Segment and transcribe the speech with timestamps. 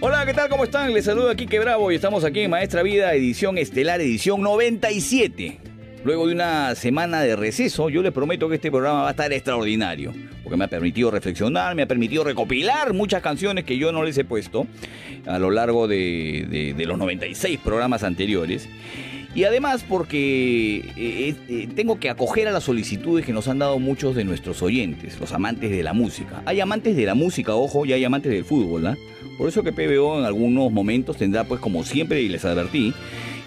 [0.00, 0.48] Hola, ¿qué tal?
[0.48, 0.92] ¿Cómo están?
[0.92, 5.58] Les saludo aquí que Bravo y estamos aquí en Maestra Vida, edición estelar, edición 97.
[6.04, 9.32] Luego de una semana de receso, yo les prometo que este programa va a estar
[9.32, 10.12] extraordinario,
[10.44, 14.16] porque me ha permitido reflexionar, me ha permitido recopilar muchas canciones que yo no les
[14.18, 14.66] he puesto
[15.26, 18.68] a lo largo de, de- de los 96 programas anteriores.
[19.34, 23.78] Y además porque eh, eh, tengo que acoger a las solicitudes que nos han dado
[23.78, 26.42] muchos de nuestros oyentes, los amantes de la música.
[26.46, 28.96] Hay amantes de la música, ojo, y hay amantes del fútbol, ¿ah?
[29.38, 32.92] Por eso que PBO en algunos momentos tendrá, pues como siempre, y les advertí,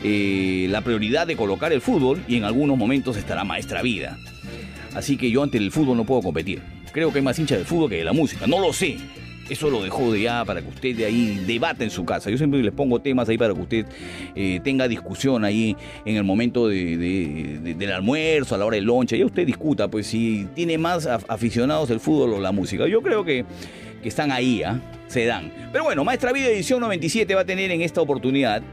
[0.03, 4.17] eh, la prioridad de colocar el fútbol y en algunos momentos estará Maestra Vida.
[4.95, 6.61] Así que yo ante el fútbol no puedo competir.
[6.94, 8.48] Creo que hay más hincha del fútbol que de la música.
[8.48, 8.98] No lo sé.
[9.50, 12.30] Eso lo dejo de ya para que usted de ahí debata en su casa.
[12.30, 13.86] Yo siempre les pongo temas ahí para que usted
[14.33, 18.76] eh, tenga discusión ahí en el momento de- de- de- del almuerzo, a la hora
[18.76, 19.17] del lonche.
[19.17, 22.88] Ya usted discuta, pues si tiene más af- aficionados el fútbol o la música.
[22.88, 23.44] Yo creo que
[24.03, 24.80] están ahí, ¿ah?
[25.12, 25.52] Se dan.
[25.72, 28.64] Pero bueno, Maestra Vida Edición 97 va a tener en esta oportunidad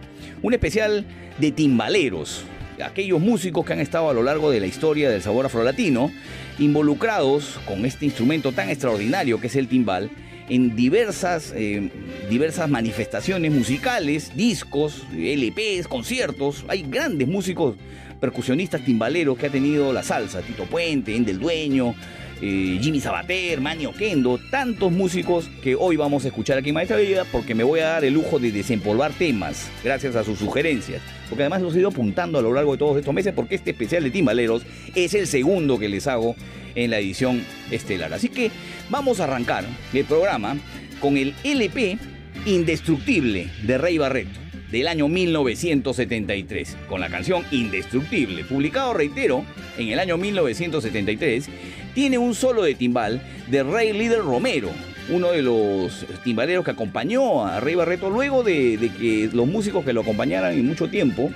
[0.40, 1.04] un especial
[1.38, 2.44] de timbaleros
[2.84, 6.12] aquellos músicos que han estado a lo largo de la historia del sabor afrolatino,
[6.58, 10.10] involucrados con este instrumento tan extraordinario que es el timbal,
[10.48, 11.90] en diversas, eh,
[12.30, 16.64] diversas manifestaciones musicales, discos, LPs, conciertos.
[16.68, 17.76] Hay grandes músicos
[18.18, 21.94] percusionistas timbaleros que ha tenido la salsa, Tito Puente, Endel Dueño,
[22.40, 26.96] eh, Jimmy Sabater, Manny Oquendo, tantos músicos que hoy vamos a escuchar aquí en Maestra
[26.96, 31.02] Vida porque me voy a dar el lujo de desempolvar temas gracias a sus sugerencias.
[31.28, 33.70] Porque además los he ido apuntando a lo largo de todos estos meses porque este
[33.70, 34.62] especial de Timbaleros
[34.94, 36.36] es el segundo que les hago
[36.74, 38.12] en la edición estelar.
[38.12, 38.50] Así que
[38.88, 40.56] vamos a arrancar el programa
[41.00, 41.98] con el LP
[42.46, 49.44] Indestructible de Rey Barreto del año 1973, con la canción Indestructible, publicado, reitero,
[49.78, 51.48] en el año 1973,
[51.94, 54.70] tiene un solo de timbal de Rey Líder Romero,
[55.10, 59.92] uno de los timbaleros que acompañó a Rey Barreto luego de, que los músicos que
[59.92, 61.30] lo acompañaran en mucho tiempo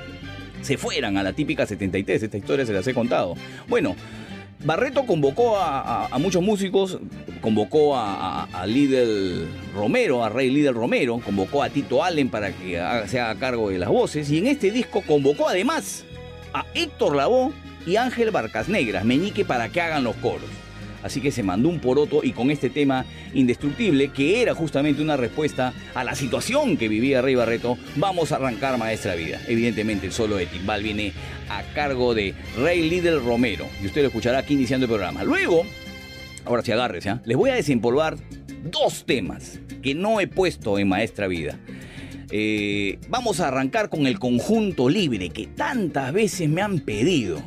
[0.60, 3.34] se fueran a la típica 73, esta historia se las he contado.
[3.68, 3.96] Bueno,
[4.64, 6.98] Barreto convocó a, muchos músicos,
[7.40, 12.80] convocó a, a, Lidl Romero, a Rey Líder Romero, convocó a Tito Allen para que
[13.06, 16.04] se haga cargo de las voces y en este disco convocó además
[16.52, 17.52] a Héctor Lavoe
[17.86, 20.48] y Ángel Barcas Negras, Meñique, para que hagan los coros.
[21.02, 23.04] Así que se mandó un poroto y con este tema
[23.34, 28.36] indestructible, que era justamente una respuesta a la situación que vivía Rey Barreto, vamos a
[28.36, 29.40] arrancar Maestra Vida.
[29.48, 31.12] Evidentemente el solo de timbal viene
[31.48, 35.24] a cargo de Rey Lidl Romero y usted lo escuchará aquí iniciando el programa.
[35.24, 35.64] Luego,
[36.44, 37.22] ahora sí agárrese, ¿ah?
[37.24, 38.16] les voy a desempolvar
[38.64, 41.58] dos temas que no he puesto en Maestra Vida.
[42.30, 47.42] Eh, vamos a arrancar con el conjunto libre que tantas veces me han pedido.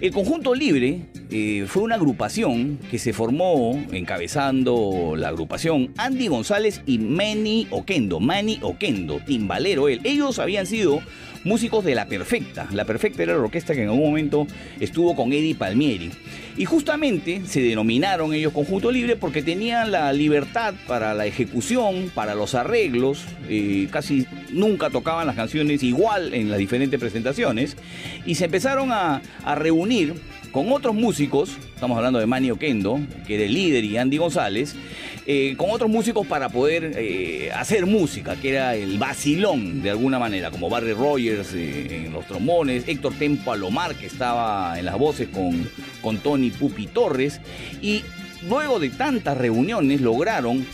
[0.00, 6.80] El conjunto libre eh, fue una agrupación que se formó encabezando la agrupación Andy González
[6.86, 8.18] y Manny Oquendo.
[8.18, 10.00] Manny Oquendo, timbalero él.
[10.04, 11.02] Ellos habían sido
[11.44, 12.66] músicos de La Perfecta.
[12.72, 14.46] La Perfecta era la orquesta que en algún momento
[14.80, 16.10] estuvo con Eddie Palmieri.
[16.60, 22.34] Y justamente se denominaron ellos Conjunto Libre porque tenían la libertad para la ejecución, para
[22.34, 27.78] los arreglos, eh, casi nunca tocaban las canciones igual en las diferentes presentaciones,
[28.26, 30.16] y se empezaron a, a reunir
[30.52, 34.74] con otros músicos, estamos hablando de Manny Oquendo, que era el líder, y Andy González,
[35.26, 40.18] eh, con otros músicos para poder eh, hacer música, que era el vacilón de alguna
[40.18, 44.98] manera, como Barry Rogers eh, en los trombones, Héctor Tempo Alomar, que estaba en las
[44.98, 45.68] voces con,
[46.02, 47.40] con Tony Pupi Torres,
[47.80, 48.02] y
[48.48, 50.66] luego de tantas reuniones lograron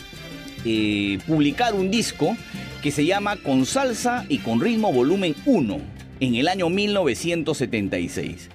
[1.25, 2.35] publicar un disco
[2.81, 5.77] que se llama Con Salsa y con Ritmo Volumen 1
[6.19, 8.49] en el año 1976.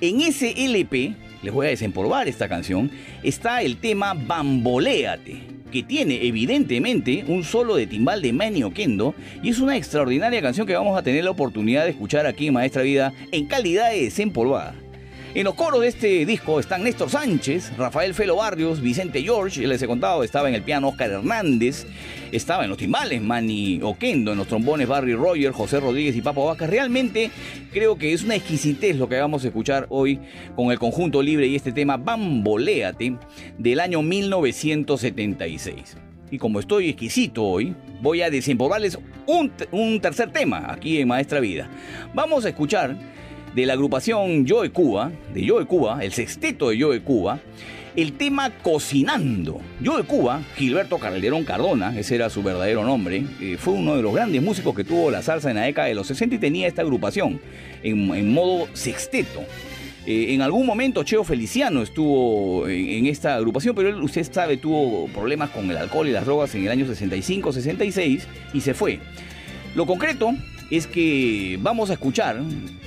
[0.00, 2.88] En ese LP, les voy a desempolvar esta canción,
[3.24, 5.40] está el tema Bamboléate,
[5.72, 10.68] que tiene evidentemente un solo de timbal de Manny Oquendo y es una extraordinaria canción
[10.68, 14.04] que vamos a tener la oportunidad de escuchar aquí en Maestra Vida en calidad de
[14.04, 14.76] desempolvada.
[15.38, 19.80] En los coros de este disco están Néstor Sánchez, Rafael Felo Barrios, Vicente George, les
[19.80, 21.86] he contado, estaba en el piano Oscar Hernández,
[22.32, 26.44] estaba en los timbales Manny Oquendo, en los trombones Barry Roger, José Rodríguez y Papo
[26.44, 26.66] Vaca.
[26.66, 27.30] Realmente
[27.72, 30.18] creo que es una exquisitez lo que vamos a escuchar hoy
[30.56, 33.16] con el conjunto libre y este tema Bamboléate
[33.58, 35.98] del año 1976.
[36.32, 41.38] Y como estoy exquisito hoy, voy a desempolvarles un, un tercer tema aquí en Maestra
[41.38, 41.70] Vida.
[42.12, 42.96] Vamos a escuchar
[43.54, 47.00] de la agrupación Yo de Cuba, de Yo de Cuba, el sexteto de Yo de
[47.00, 47.40] Cuba,
[47.96, 49.60] el tema Cocinando.
[49.80, 54.02] Yo de Cuba, Gilberto Calderón Cardona, ese era su verdadero nombre, eh, fue uno de
[54.02, 56.68] los grandes músicos que tuvo la salsa en la década de los 60 y tenía
[56.68, 57.40] esta agrupación
[57.82, 59.40] en, modo sexteto.
[60.06, 64.56] Eh, en algún momento Cheo Feliciano estuvo en, en, esta agrupación, pero él, usted sabe,
[64.58, 68.22] tuvo problemas con el alcohol y las drogas en el año 65-66
[68.54, 69.00] y se fue.
[69.74, 70.34] Lo concreto
[70.70, 72.40] es que vamos a escuchar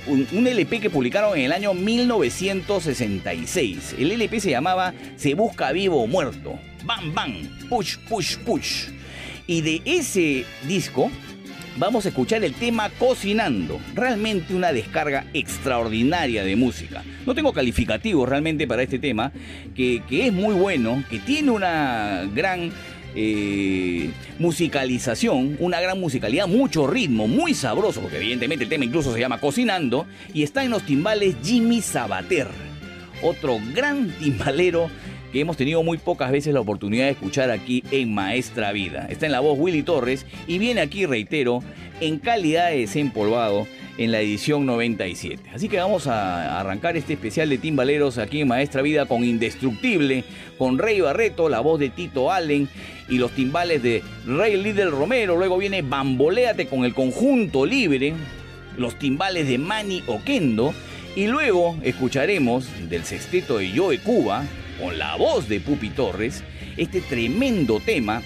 [0.06, 3.96] un, LP que publicaron en el año 1966.
[3.98, 6.58] El LP se llamaba Se busca vivo o muerto.
[6.84, 7.34] Bam, bam,
[7.68, 8.86] push, push, push.
[9.46, 11.10] Y de ese disco
[11.76, 13.80] vamos a escuchar el tema Cocinando.
[13.94, 17.02] Realmente una descarga extraordinaria de música.
[17.26, 19.32] No tengo calificativos realmente para este tema,
[19.74, 22.72] que, que es muy bueno, que tiene una gran
[23.14, 29.20] eh, musicalización, una gran musicalidad, mucho ritmo, muy sabroso, porque evidentemente el tema incluso se
[29.20, 32.48] llama Cocinando, y está en los timbales Jimmy Sabater,
[33.22, 34.90] otro gran timbalero
[35.32, 39.06] que hemos tenido muy pocas veces la oportunidad de escuchar aquí en Maestra Vida.
[39.08, 41.62] Está en la voz Willy Torres y viene aquí, reitero,
[42.00, 43.66] en calidad de desempolvado
[43.98, 45.50] en la edición 97.
[45.54, 50.24] Así que vamos a arrancar este especial de timbaleros aquí en Maestra Vida con Indestructible,
[50.58, 52.68] con Rey Barreto, la voz de Tito Allen
[53.08, 55.36] y los timbales de Rey Lidl Romero.
[55.36, 58.14] Luego viene Bamboléate con el conjunto libre,
[58.76, 60.72] los timbales de Manny Oquendo.
[61.14, 64.44] Y luego escucharemos del sexteto de Joe Cuba,
[64.80, 66.42] con la voz de Pupi Torres,
[66.78, 68.22] este tremendo tema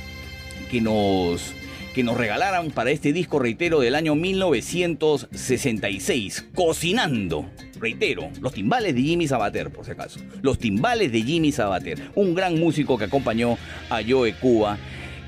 [0.71, 1.53] que nos
[1.97, 7.47] que nos regalaron para este disco, reitero, del año 1966, Cocinando.
[7.81, 10.21] Reitero, los timbales de Jimmy Sabater, por si acaso.
[10.43, 13.57] Los timbales de Jimmy Sabater, un gran músico que acompañó
[13.89, 14.77] a Joe Cuba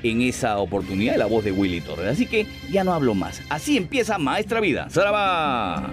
[0.03, 2.05] en esa oportunidad la voz de Willy Torres.
[2.05, 3.41] Así que ya no hablo más.
[3.49, 4.91] Así empieza Maestra Vida.
[4.91, 5.91] ¡Saraba!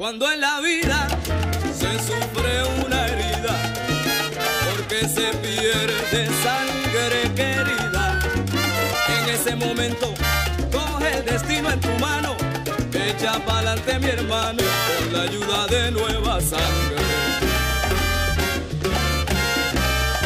[0.00, 1.08] Cuando en la vida
[1.78, 3.54] se sufre una herida,
[4.70, 8.18] porque se pierde sangre querida,
[9.08, 10.14] en ese momento
[10.72, 12.34] coge el destino en tu mano,
[12.94, 14.62] echa pa'lante mi hermano
[14.96, 17.04] con la ayuda de nueva sangre.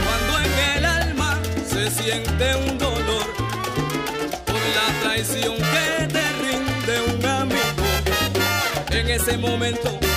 [0.04, 3.26] Cuando en el alma se siente un dolor
[4.46, 6.13] por la traición que
[9.14, 10.13] ese momento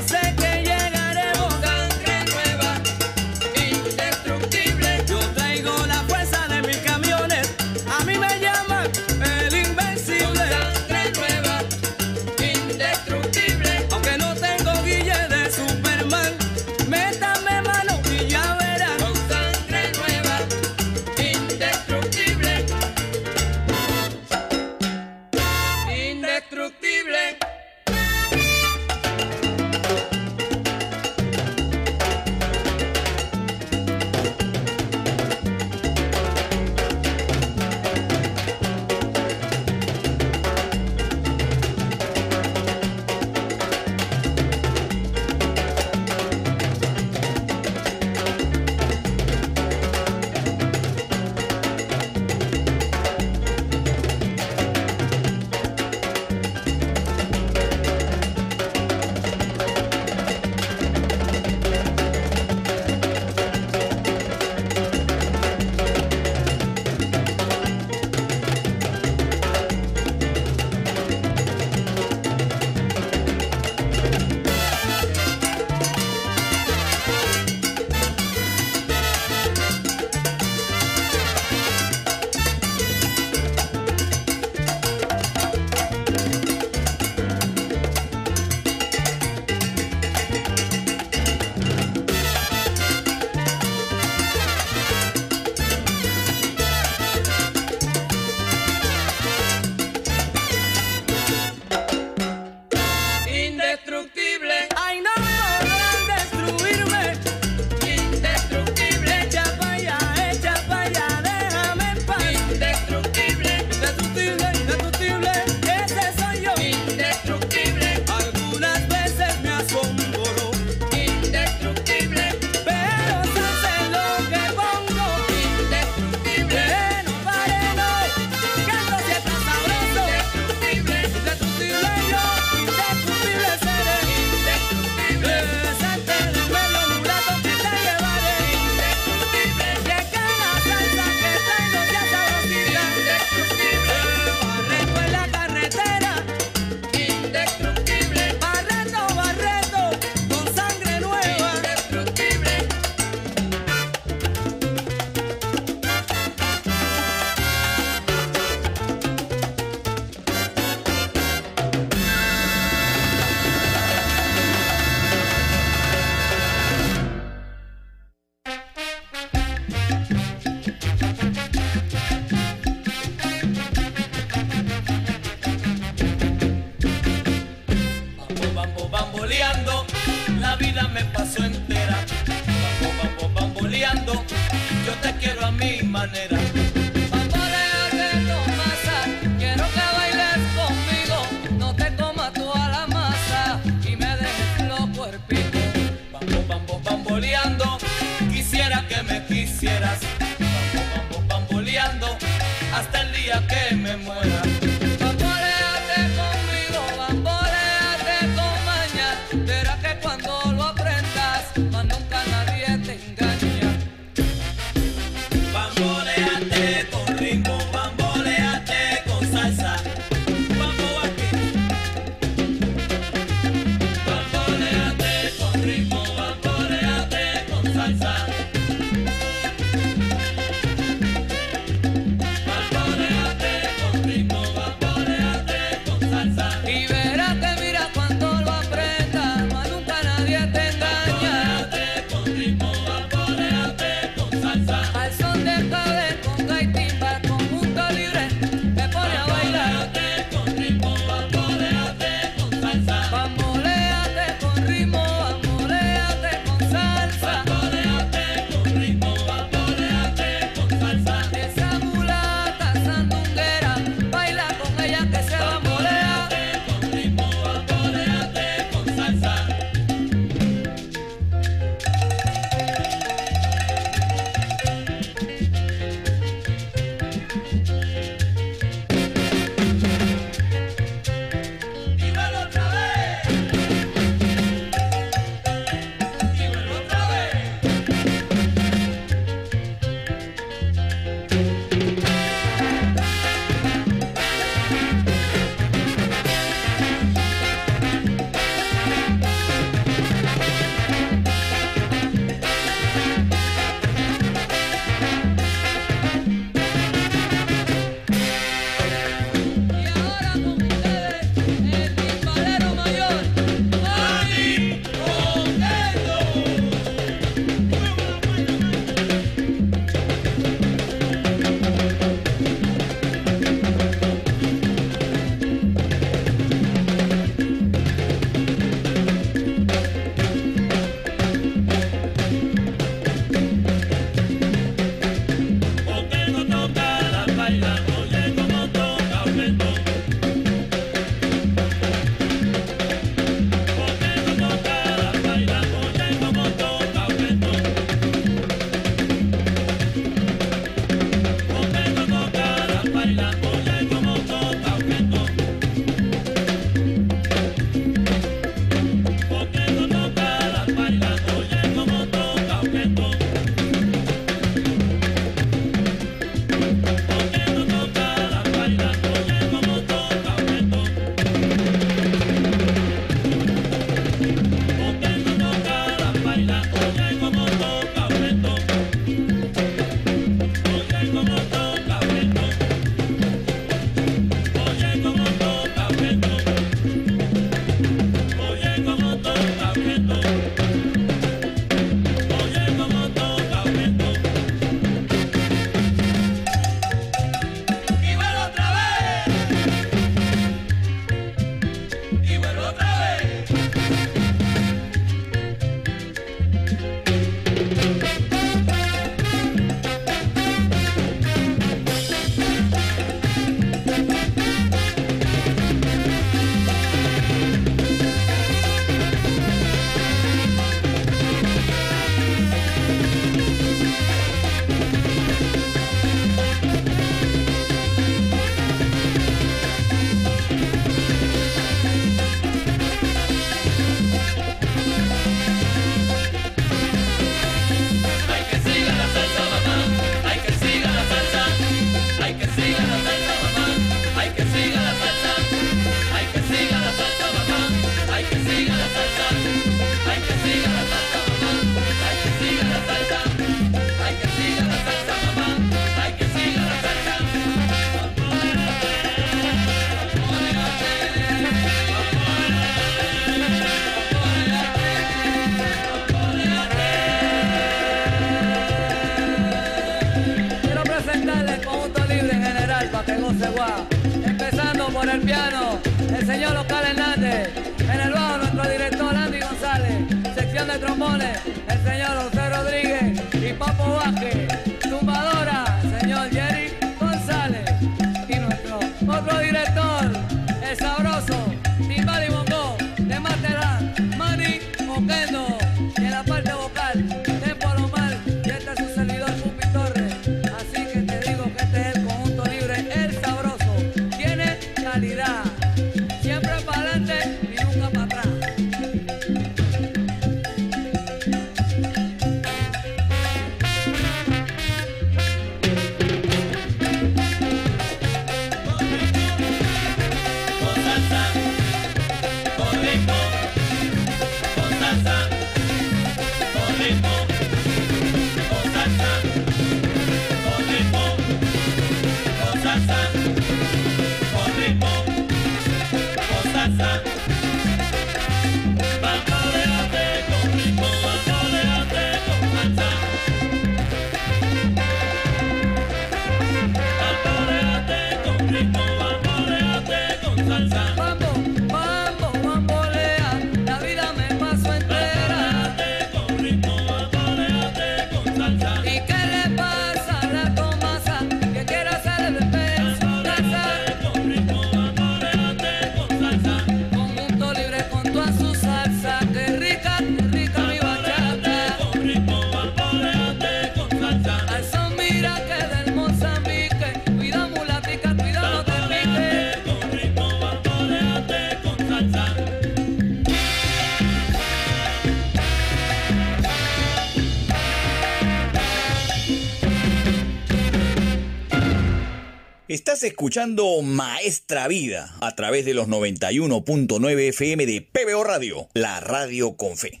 [593.02, 599.76] Escuchando Maestra Vida a través de los 91.9 FM de PBO Radio, la radio con
[599.76, 600.00] fe.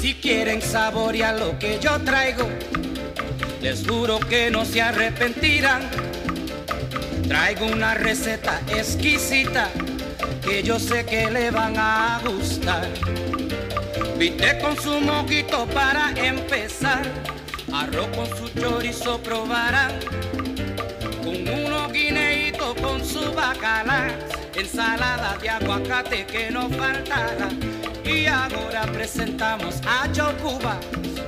[0.00, 2.48] Si quieren saborear lo que yo traigo,
[3.60, 5.97] les juro que no se arrepentirán.
[7.28, 9.68] Traigo una receta exquisita
[10.42, 12.88] que yo sé que le van a gustar.
[14.16, 17.02] Viste con su moquito para empezar,
[17.70, 19.92] arroz con su chorizo probarán.
[21.22, 24.08] Con unos guineitos con su bacalá,
[24.56, 27.50] ensalada de aguacate que no faltará.
[28.06, 30.80] Y ahora presentamos a Joe Cuba,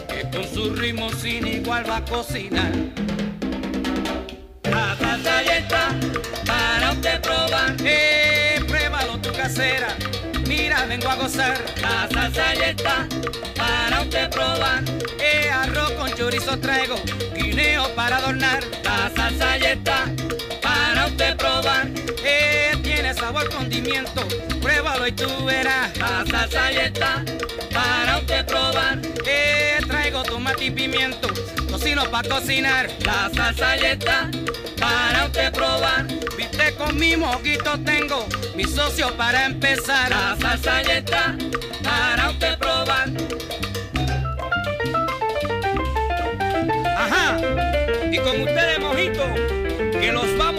[0.08, 2.72] que con su ritmo sin igual va a cocinar.
[7.84, 9.96] Eh, pruébalo tu casera.
[10.46, 11.58] Mira, vengo a gozar.
[11.80, 12.74] La salsa ya
[13.56, 14.82] para usted probar.
[15.20, 16.96] Eh, arroz con chorizo traigo,
[17.34, 18.64] guineo para adornar.
[18.84, 19.76] La salsa ya
[20.62, 21.88] para usted probar.
[22.24, 24.26] Eh, tiene sabor condimiento,
[24.60, 25.96] pruébalo y tú verás.
[25.98, 26.92] La salsa ya
[27.72, 28.98] para usted probar.
[29.26, 29.78] Eh,
[30.22, 31.28] traigo tomate y pimiento,
[31.70, 32.88] cocino para cocinar.
[33.04, 34.30] La salsa ya está
[34.78, 36.06] para usted probar.
[36.36, 40.10] Viste con mi moquito tengo mi socio para empezar.
[40.10, 41.36] La salsa ya está
[41.82, 43.10] para usted probar.
[46.96, 47.38] Ajá,
[48.10, 49.24] y con ustedes mojito,
[50.00, 50.52] que los va a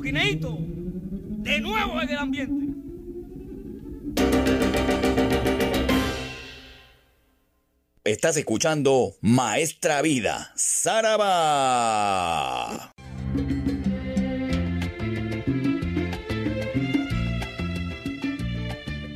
[0.00, 0.58] Guineito.
[0.60, 2.68] De nuevo en el ambiente.
[8.04, 11.34] Estás escuchando Maestra Vida, Saraba.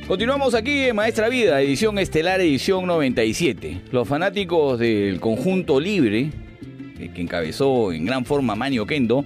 [0.07, 3.81] Continuamos aquí en Maestra Vida, edición estelar, edición 97.
[3.91, 6.29] Los fanáticos del conjunto libre,
[6.99, 9.25] eh, que encabezó en gran forma Manio Kendo,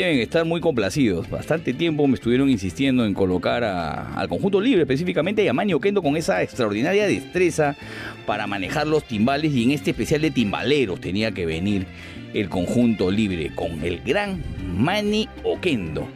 [0.00, 1.28] deben estar muy complacidos.
[1.30, 6.02] Bastante tiempo me estuvieron insistiendo en colocar al conjunto libre, específicamente y a Manio Kendo
[6.02, 7.76] con esa extraordinaria destreza
[8.26, 11.86] para manejar los timbales y en este especial de timbaleros tenía que venir
[12.34, 14.42] el conjunto libre con el gran
[14.76, 16.06] Mani Okendo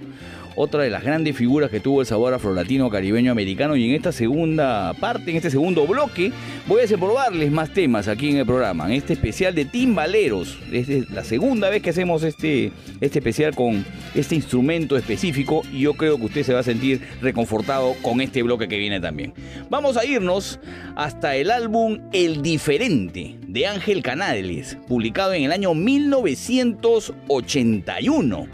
[0.56, 4.12] otra de las grandes figuras que tuvo el sabor afrolatino caribeño americano y en esta
[4.12, 6.32] segunda parte, en este segundo bloque,
[6.70, 10.56] voy a desenvolverles más temas aquí en el programa, en este especial de timbaleros.
[10.70, 15.94] Es la segunda vez que hacemos este, este especial con este instrumento específico y yo
[15.94, 19.34] creo que usted se va a sentir reconfortado con este bloque que viene también.
[19.68, 20.60] Vamos a irnos
[20.94, 28.46] hasta el álbum El Diferente de Ángel Canales, publicado en el año 1981.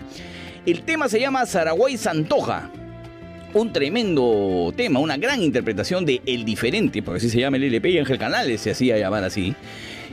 [0.64, 2.70] El tema se llama Zaraguay Santoja.
[3.54, 7.90] Un tremendo tema, una gran interpretación de El Diferente, porque así se llama el LP
[7.90, 9.54] y Ángel Canales se hacía llamar así.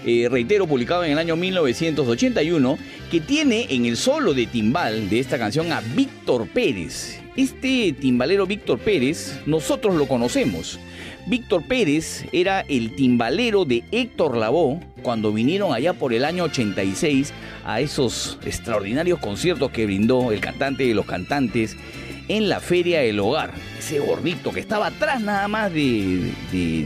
[0.05, 2.77] Eh, reitero, publicado en el año 1981,
[3.09, 7.21] que tiene en el solo de timbal de esta canción a Víctor Pérez.
[7.35, 10.79] Este timbalero Víctor Pérez, nosotros lo conocemos.
[11.25, 17.33] Víctor Pérez era el timbalero de Héctor Lavoe cuando vinieron allá por el año 86
[17.65, 21.77] a esos extraordinarios conciertos que brindó el cantante de los cantantes
[22.27, 23.53] en la Feria del Hogar.
[23.77, 26.31] Ese gordito que estaba atrás nada más de,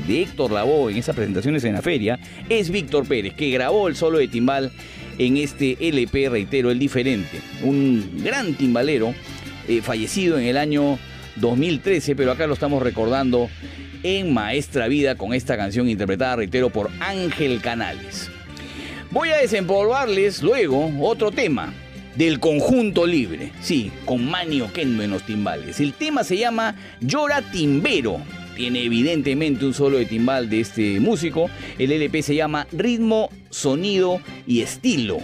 [0.08, 2.20] Héctor Lavoe en esas presentaciones en la feria
[2.50, 4.72] es Víctor Pérez, que grabó el solo de timbal
[5.18, 7.42] en este LP, reitero, el diferente.
[7.64, 9.14] Un gran timbalero
[9.68, 11.00] eh, fallecido en el año
[11.38, 13.50] 2013, pero acá lo estamos recordando
[14.04, 18.30] en Maestra Vida con esta canción interpretada, reitero, por Ángel Canales.
[19.12, 21.74] Voy a desempolvarles luego otro tema
[22.18, 25.80] del conjunto libre, sí, con Manio Kendo en los timbales.
[25.80, 28.20] El tema se llama Llora Timbero.
[28.56, 31.48] Tiene evidentemente un solo de timbal de este músico.
[31.78, 35.20] El LP se llama Ritmo, Sonido y Estilo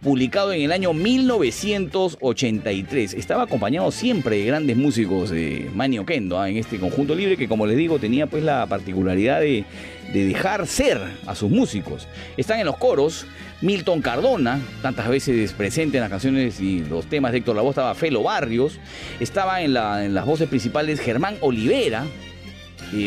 [0.00, 3.14] publicado en el año 1983.
[3.14, 6.48] Estaba acompañado siempre de grandes músicos de Manio Kendo ¿ah?
[6.48, 9.64] en este conjunto libre que como les digo tenía pues la particularidad de,
[10.12, 12.06] de dejar ser a sus músicos.
[12.36, 13.26] Están en los coros
[13.60, 17.94] Milton Cardona, tantas veces presente en las canciones y los temas de Héctor Lavoe, estaba
[17.94, 18.78] Felo Barrios,
[19.18, 22.04] estaba en, en las voces principales Germán Olivera,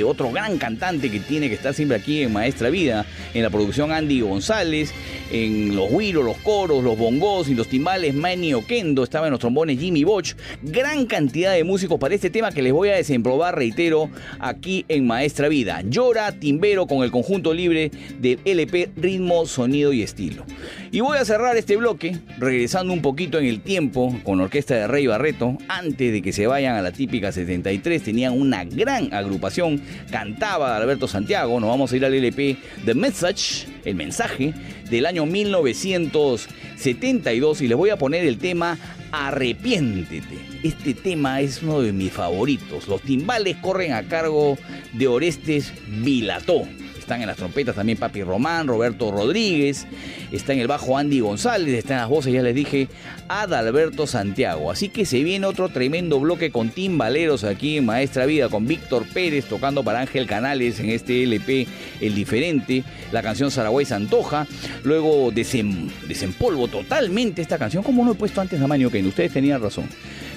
[0.03, 3.91] otro gran cantante que tiene que estar siempre aquí en Maestra Vida, en la producción
[3.91, 4.93] Andy González,
[5.31, 9.39] en los güiros, los coros, los bongos y los timbales Manny Oquendo, estaba en los
[9.39, 13.55] trombones Jimmy Boch, gran cantidad de músicos para este tema que les voy a desemprobar,
[13.55, 15.81] reitero, aquí en Maestra Vida.
[15.87, 20.45] Llora Timbero con el conjunto libre del LP Ritmo, Sonido y Estilo.
[20.91, 24.75] Y voy a cerrar este bloque regresando un poquito en el tiempo con la orquesta
[24.75, 29.13] de Rey Barreto, antes de que se vayan a la típica 73, tenían una gran
[29.13, 29.70] agrupación
[30.09, 31.59] cantaba Alberto Santiago.
[31.59, 32.55] Nos vamos a ir al LP
[32.85, 34.53] The Message, el mensaje,
[34.89, 38.77] del año 1972 y les voy a poner el tema
[39.11, 40.39] Arrepiéntete.
[40.63, 42.87] Este tema es uno de mis favoritos.
[42.87, 44.59] Los timbales corren a cargo
[44.93, 46.67] de Orestes Vilató.
[47.11, 49.85] Están en las trompetas también Papi Román, Roberto Rodríguez,
[50.31, 52.87] está en el bajo Andy González, está en las voces, ya les dije,
[53.27, 54.71] Adalberto Santiago.
[54.71, 59.05] Así que se viene otro tremendo bloque con timbaleros aquí en Maestra Vida, con Víctor
[59.13, 61.67] Pérez tocando para Ángel Canales en este LP
[61.99, 64.47] El Diferente, la canción Saragüey Santoja.
[64.85, 69.61] Luego desempolvo totalmente esta canción, como no he puesto antes a Manio Kendo, ustedes tenían
[69.61, 69.83] razón.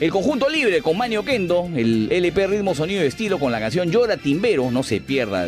[0.00, 3.90] El conjunto libre con Manio Kendo, el LP Ritmo, Sonido y Estilo con la canción
[3.90, 5.46] Llora Timbero, no se pierda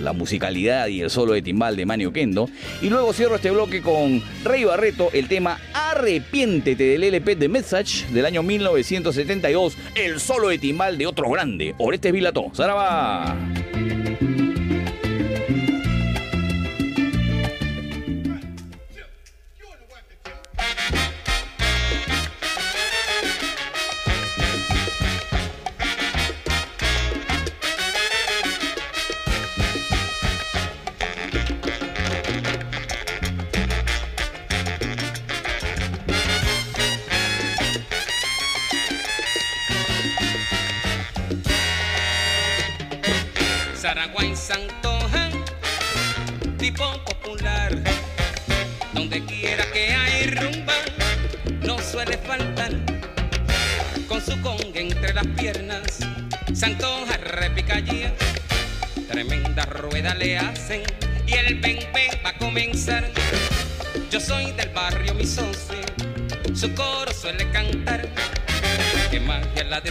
[0.00, 2.48] la musicalidad y el solo de timbal de Manio Kendo.
[2.80, 8.06] Y luego cierro este bloque con Rey Barreto, el tema Arrepiéntete del LP de Message
[8.12, 12.50] del año 1972, el solo de timbal de otro grande, Orestes Vilató.
[12.54, 13.36] ¡Zaraba!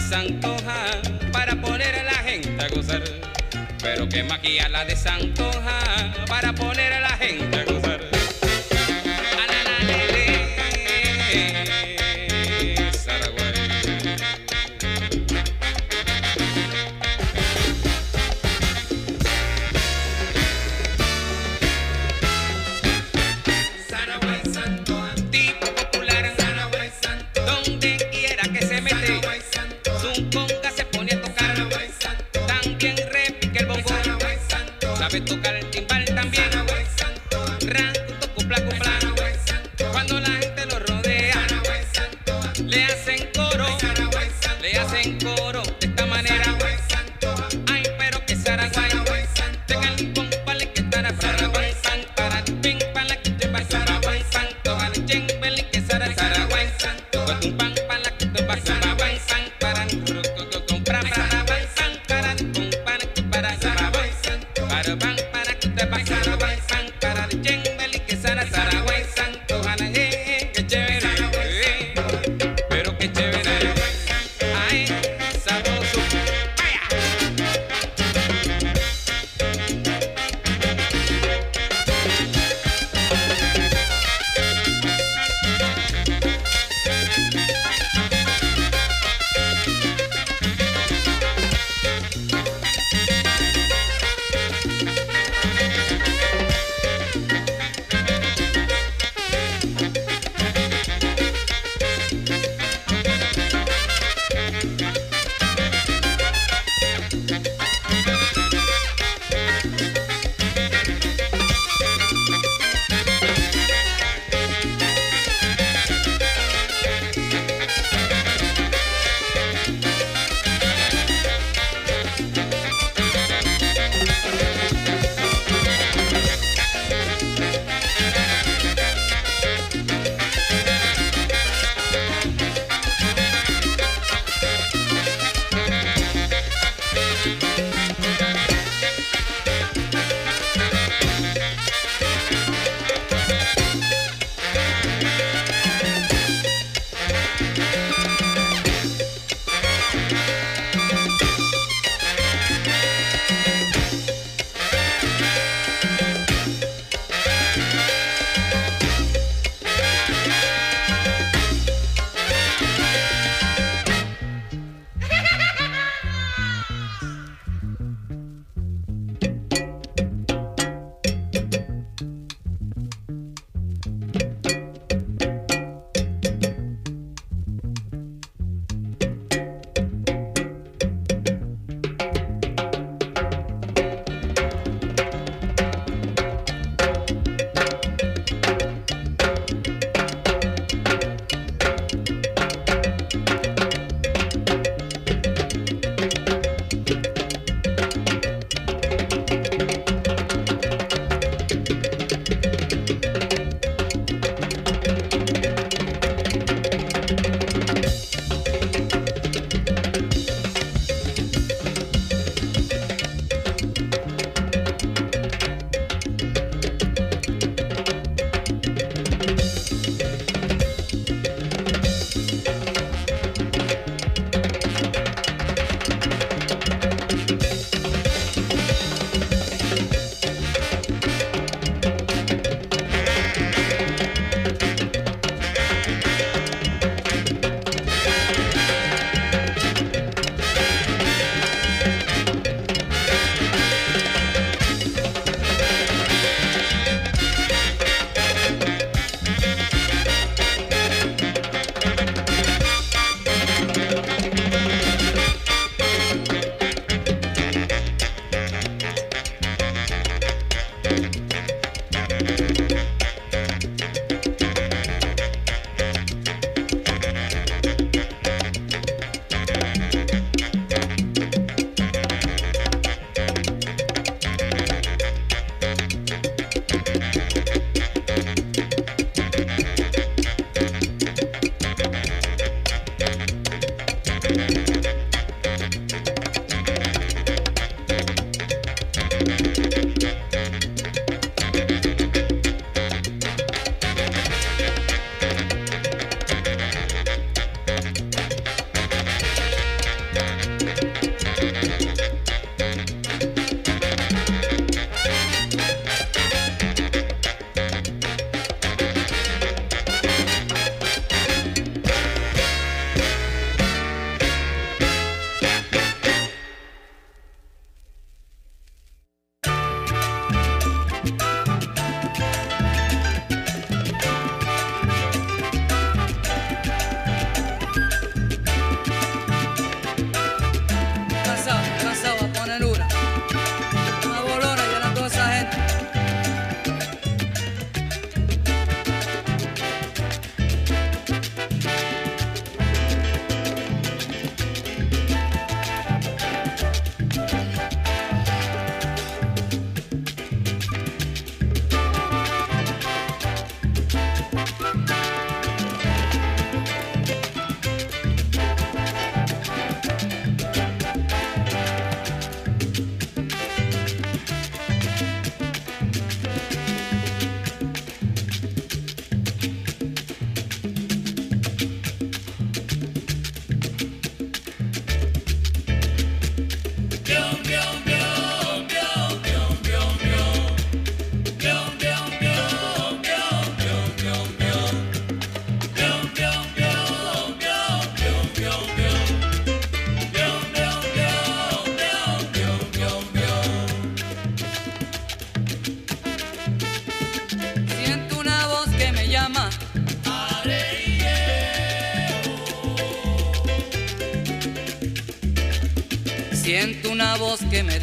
[0.06, 3.02] desantoja para poner a la gente a gozar.
[3.82, 5.80] Pero qué magia la desantoja
[6.28, 6.75] para poner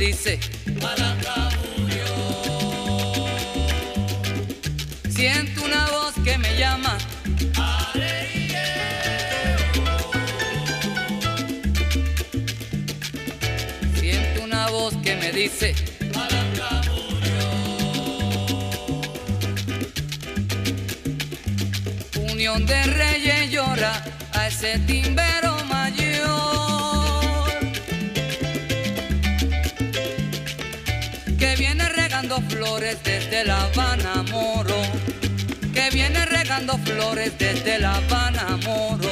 [0.06, 0.40] dice,
[5.08, 6.98] siento una voz que me llama,
[13.94, 15.72] siento una voz que me dice,
[22.32, 25.01] Unión de Reyes llora a ese timbero
[33.44, 34.82] La Habana Moro,
[35.74, 39.11] que viene regando flores desde La Habana Moro.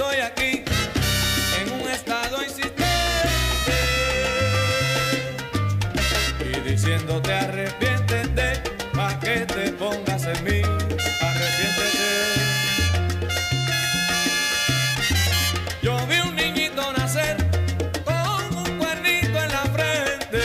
[0.00, 0.64] estoy aquí
[1.60, 2.86] en un estado insistente
[6.40, 8.62] y diciéndote arrepiéntete
[8.94, 10.62] pa' que te pongas en mí
[11.28, 12.08] arrepiéntete.
[15.82, 17.36] Yo vi un niñito nacer
[18.02, 20.42] con un cuernito en la frente.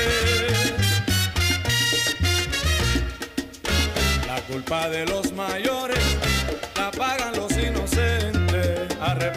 [4.27, 5.24] La culpa de los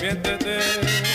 [0.09, 1.07] arrepiéntete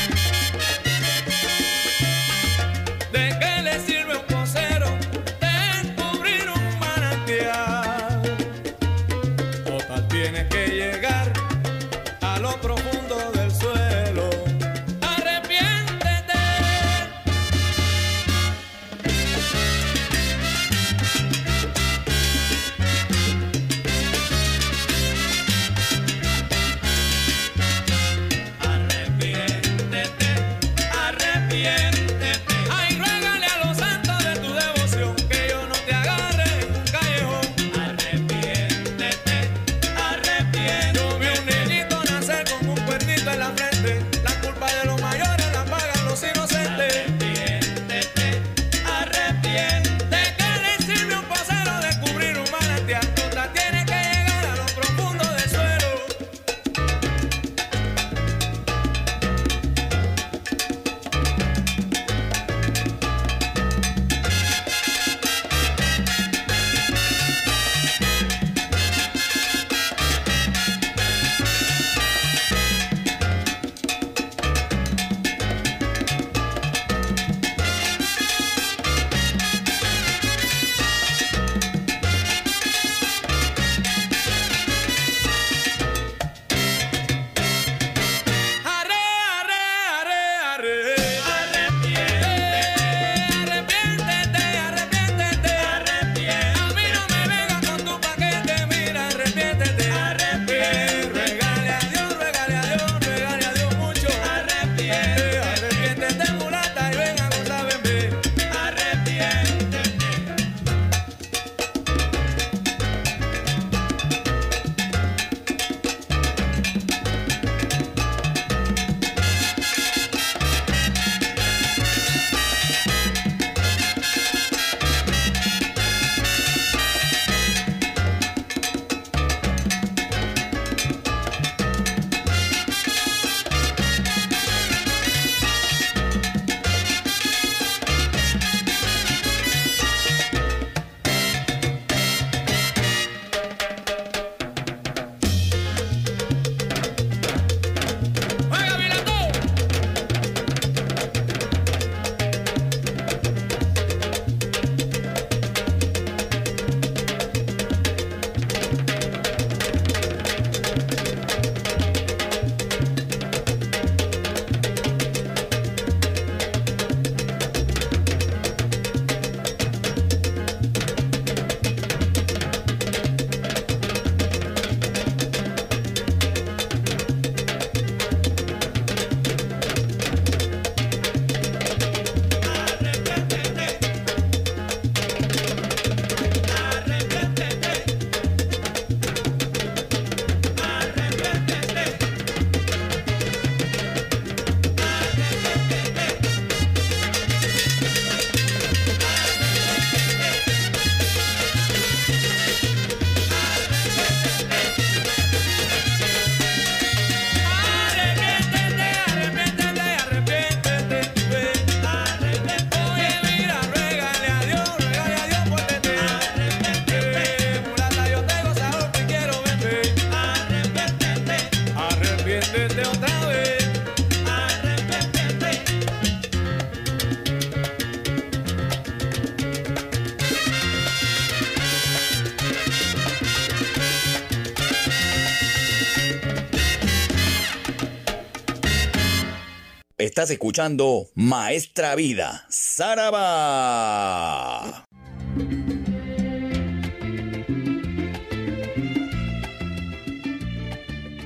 [240.13, 243.25] Estás escuchando Maestra Vida, Saraba.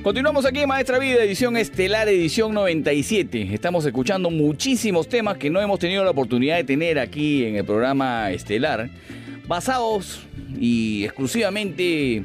[0.02, 3.50] Continuamos aquí en Maestra Vida, edición estelar, edición 97.
[3.52, 7.66] Estamos escuchando muchísimos temas que no hemos tenido la oportunidad de tener aquí en el
[7.66, 8.88] programa estelar,
[9.46, 10.20] basados
[10.58, 12.24] y exclusivamente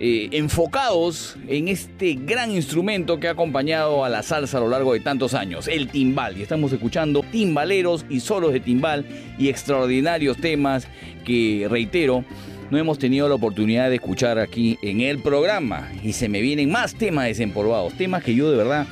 [0.00, 4.94] eh, enfocados en este gran instrumento que ha acompañado a la salsa a lo largo
[4.94, 6.36] de tantos años, el timbal.
[6.36, 9.06] Y estamos escuchando timbaleros y solos de timbal
[9.38, 10.88] y extraordinarios temas
[11.24, 12.24] que, reitero,
[12.70, 15.90] no hemos tenido la oportunidad de escuchar aquí en el programa.
[16.02, 18.86] Y se me vienen más temas desempolvados, temas que yo de verdad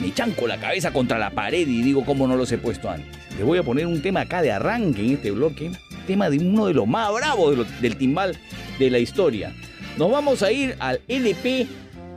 [0.00, 3.08] me chanco la cabeza contra la pared y digo cómo no los he puesto antes.
[3.36, 5.70] Les voy a poner un tema acá de arranque en este bloque,
[6.06, 8.36] tema de uno de los más bravos del timbal
[8.78, 9.54] de la historia.
[9.96, 11.66] Nos vamos a ir al LP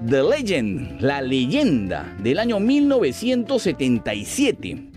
[0.08, 4.96] The Legend, la leyenda del año 1977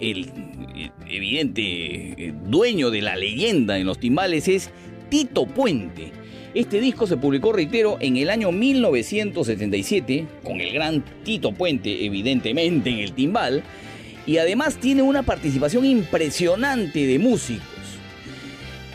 [0.00, 0.30] el
[1.08, 4.70] evidente eh, dueño de la leyenda en los timbales es
[5.08, 6.12] Tito Puente.
[6.54, 12.90] Este disco se publicó, reitero, en el año 1977, con el gran Tito Puente, evidentemente,
[12.90, 13.62] en el timbal,
[14.26, 17.75] y además tiene una participación impresionante de músicos.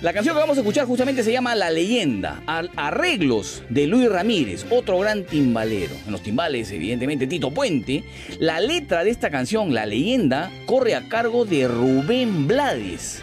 [0.01, 4.65] La canción que vamos a escuchar justamente se llama La leyenda, arreglos de Luis Ramírez,
[4.71, 5.93] otro gran timbalero.
[6.07, 8.03] En los timbales, evidentemente, Tito Puente.
[8.39, 13.21] La letra de esta canción, La leyenda, corre a cargo de Rubén Blades.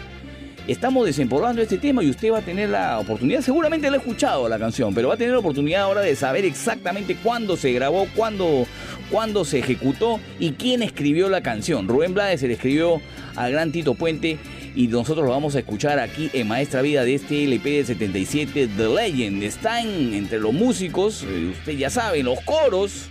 [0.69, 4.47] Estamos desempolvando este tema y usted va a tener la oportunidad, seguramente lo ha escuchado
[4.47, 8.07] la canción, pero va a tener la oportunidad ahora de saber exactamente cuándo se grabó,
[8.15, 8.67] cuándo,
[9.09, 11.87] cuándo se ejecutó y quién escribió la canción.
[11.89, 13.01] Rubén Blades se le escribió
[13.35, 14.37] al gran Tito Puente
[14.75, 18.69] y nosotros lo vamos a escuchar aquí en Maestra Vida de este LP del 77,
[18.77, 19.43] The Legend.
[19.43, 23.09] Están entre los músicos, eh, usted ya sabe, los coros,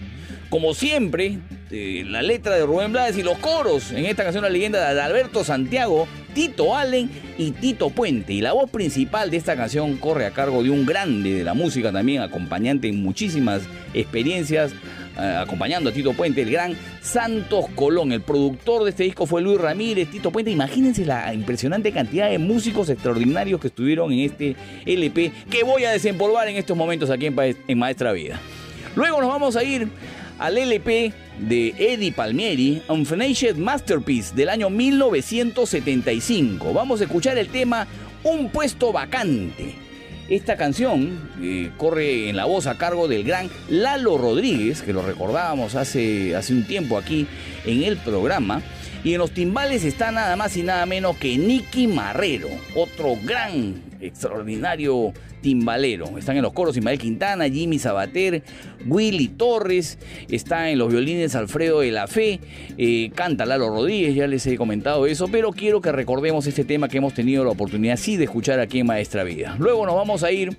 [0.50, 1.38] como siempre,
[1.70, 5.00] eh, la letra de Rubén Blades y los coros en esta canción La leyenda de
[5.00, 8.32] Alberto Santiago, Tito Allen y Tito Puente.
[8.32, 11.52] Y la voz principal de esta canción corre a cargo de un grande de la
[11.52, 14.72] música también, acompañante en muchísimas experiencias,
[15.18, 18.12] acompañando a Tito Puente, el gran Santos Colón.
[18.12, 20.50] El productor de este disco fue Luis Ramírez, Tito Puente.
[20.50, 24.56] Imagínense la impresionante cantidad de músicos extraordinarios que estuvieron en este
[24.86, 28.40] LP que voy a desempolvar en estos momentos aquí en, en Maestra Vida.
[28.94, 29.88] Luego nos vamos a ir
[30.38, 36.72] al LP de Eddie Palmieri, Unfinished Masterpiece del año 1975.
[36.72, 37.86] Vamos a escuchar el tema
[38.22, 39.87] Un puesto vacante.
[40.28, 45.00] Esta canción eh, corre en la voz a cargo del gran Lalo Rodríguez, que lo
[45.00, 47.26] recordábamos hace, hace un tiempo aquí
[47.64, 48.60] en el programa.
[49.04, 53.80] Y en los timbales está nada más y nada menos que Nicky Marrero, otro gran,
[54.00, 56.18] extraordinario timbalero.
[56.18, 58.42] Están en los coros Ismael Quintana, Jimmy Sabater,
[58.86, 62.40] Willy Torres, está en los violines Alfredo de la Fe,
[62.76, 66.88] eh, canta Lalo Rodríguez, ya les he comentado eso, pero quiero que recordemos este tema
[66.88, 69.56] que hemos tenido la oportunidad sí de escuchar aquí en Maestra Vida.
[69.58, 70.56] Luego nos vamos a ir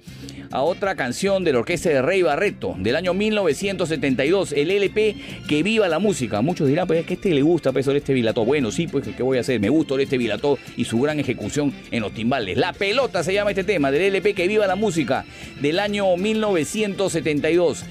[0.51, 5.15] a otra canción de la orquesta de Rey Barreto, del año 1972, el LP
[5.47, 6.41] Que Viva la Música.
[6.41, 8.45] Muchos dirán, pues es que este le gusta, pues, este Vilató.
[8.45, 9.59] Bueno, sí, pues, ¿qué voy a hacer?
[9.59, 12.57] Me gusta este Vilató y su gran ejecución en los timbales.
[12.57, 15.25] La pelota se llama este tema, del LP Que Viva la Música,
[15.61, 17.83] del año 1972.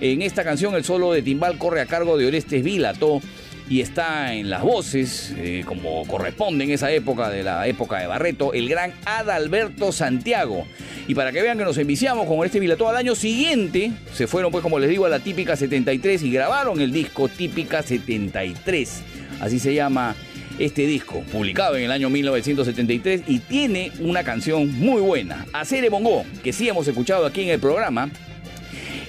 [0.00, 3.20] En esta canción el solo de timbal corre a cargo de Orestes Vilató
[3.68, 8.06] y está en las voces, eh, como corresponde en esa época, de la época de
[8.06, 10.66] Barreto, el gran Adalberto Santiago.
[11.08, 14.52] Y para que vean que nos enviciamos con este Vilató al año siguiente, se fueron
[14.52, 19.02] pues como les digo a la típica 73 y grabaron el disco típica 73.
[19.40, 20.14] Así se llama
[20.58, 26.24] este disco, publicado en el año 1973 y tiene una canción muy buena, Acere Bongo,
[26.42, 28.10] que sí hemos escuchado aquí en el programa.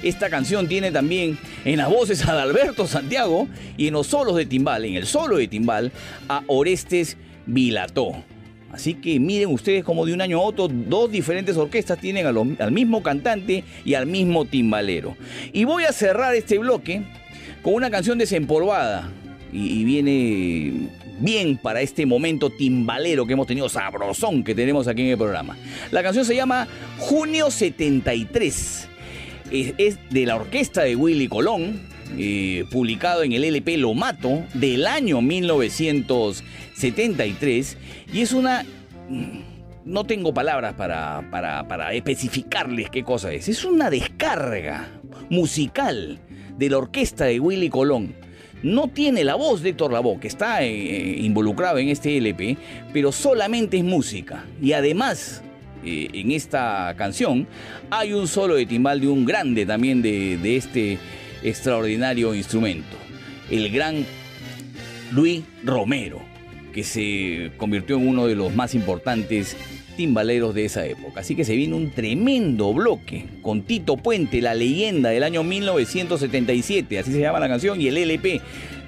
[0.04, 4.46] Esta canción tiene también en las voces a Adalberto Santiago y en los solos de
[4.46, 5.92] timbal, en el solo de timbal,
[6.30, 8.12] a Orestes Vilató.
[8.72, 12.72] Así que miren ustedes como de un año a otro dos diferentes orquestas tienen al
[12.72, 15.16] mismo cantante y al mismo timbalero.
[15.54, 17.04] Y voy a cerrar este bloque
[17.64, 19.10] con una canción desempolvada
[19.52, 20.90] y viene
[21.20, 25.58] bien para este momento timbalero que hemos tenido, sabrosón que tenemos aquí en el programa.
[25.92, 28.88] La canción se llama Junio 73
[29.52, 31.82] es, de la orquesta de Willy Colón,
[32.18, 37.78] eh, publicado en el LP Lo Mato del año 1973,
[38.14, 38.64] y es una...
[39.10, 39.42] mm,
[39.86, 43.48] No tengo palabras para, para, para especificarles qué cosa es.
[43.48, 44.90] Es una descarga
[45.30, 46.20] musical
[46.58, 48.14] de la orquesta de Willy Colón.
[48.64, 52.58] No tiene la voz de Héctor Lavoe, que está eh, involucrado en este LP,
[52.92, 54.46] pero solamente es música.
[54.62, 55.44] Y además,
[55.86, 57.48] eh, en esta canción
[57.90, 60.98] hay un solo de timbal de un grande también de este
[61.44, 62.98] extraordinario instrumento,
[63.50, 64.06] el gran
[65.12, 66.22] Luis Romero,
[66.74, 69.56] que se convirtió en uno de los más importantes
[69.98, 71.20] timbaleros de esa época.
[71.20, 77.00] Así que se viene un tremendo bloque con Tito Puente, la leyenda del año 1977,
[77.00, 78.40] así se llama la canción, y el LP,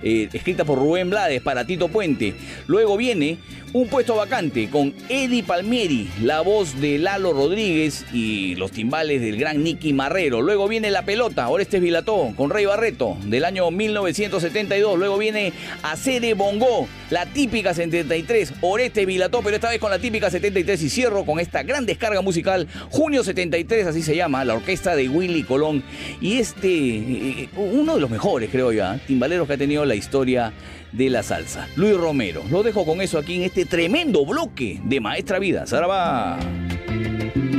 [0.01, 2.33] eh, escrita por Rubén Blades para Tito Puente.
[2.67, 3.39] Luego viene
[3.73, 9.37] un puesto vacante con Eddie Palmieri, la voz de Lalo Rodríguez y los timbales del
[9.37, 10.41] gran Nicky Marrero.
[10.41, 14.97] Luego viene La Pelota, Orestes Vilató, con Rey Barreto, del año 1972.
[14.97, 15.53] Luego viene
[15.83, 20.81] Acere Bongo, la típica 73, Orestes Vilató, pero esta vez con la típica 73.
[20.81, 25.09] Y cierro con esta gran descarga musical, Junio 73, así se llama, la orquesta de
[25.09, 25.83] Willy Colón.
[26.21, 28.99] Y este, eh, uno de los mejores, creo yo, ¿eh?
[29.05, 30.53] timbaleros que ha tenido la historia
[30.91, 31.67] de la salsa.
[31.75, 32.43] Luis Romero.
[32.49, 35.65] Lo dejo con eso aquí en este tremendo bloque de Maestra Vida.
[35.65, 36.39] Saraba.
[36.39, 37.58] La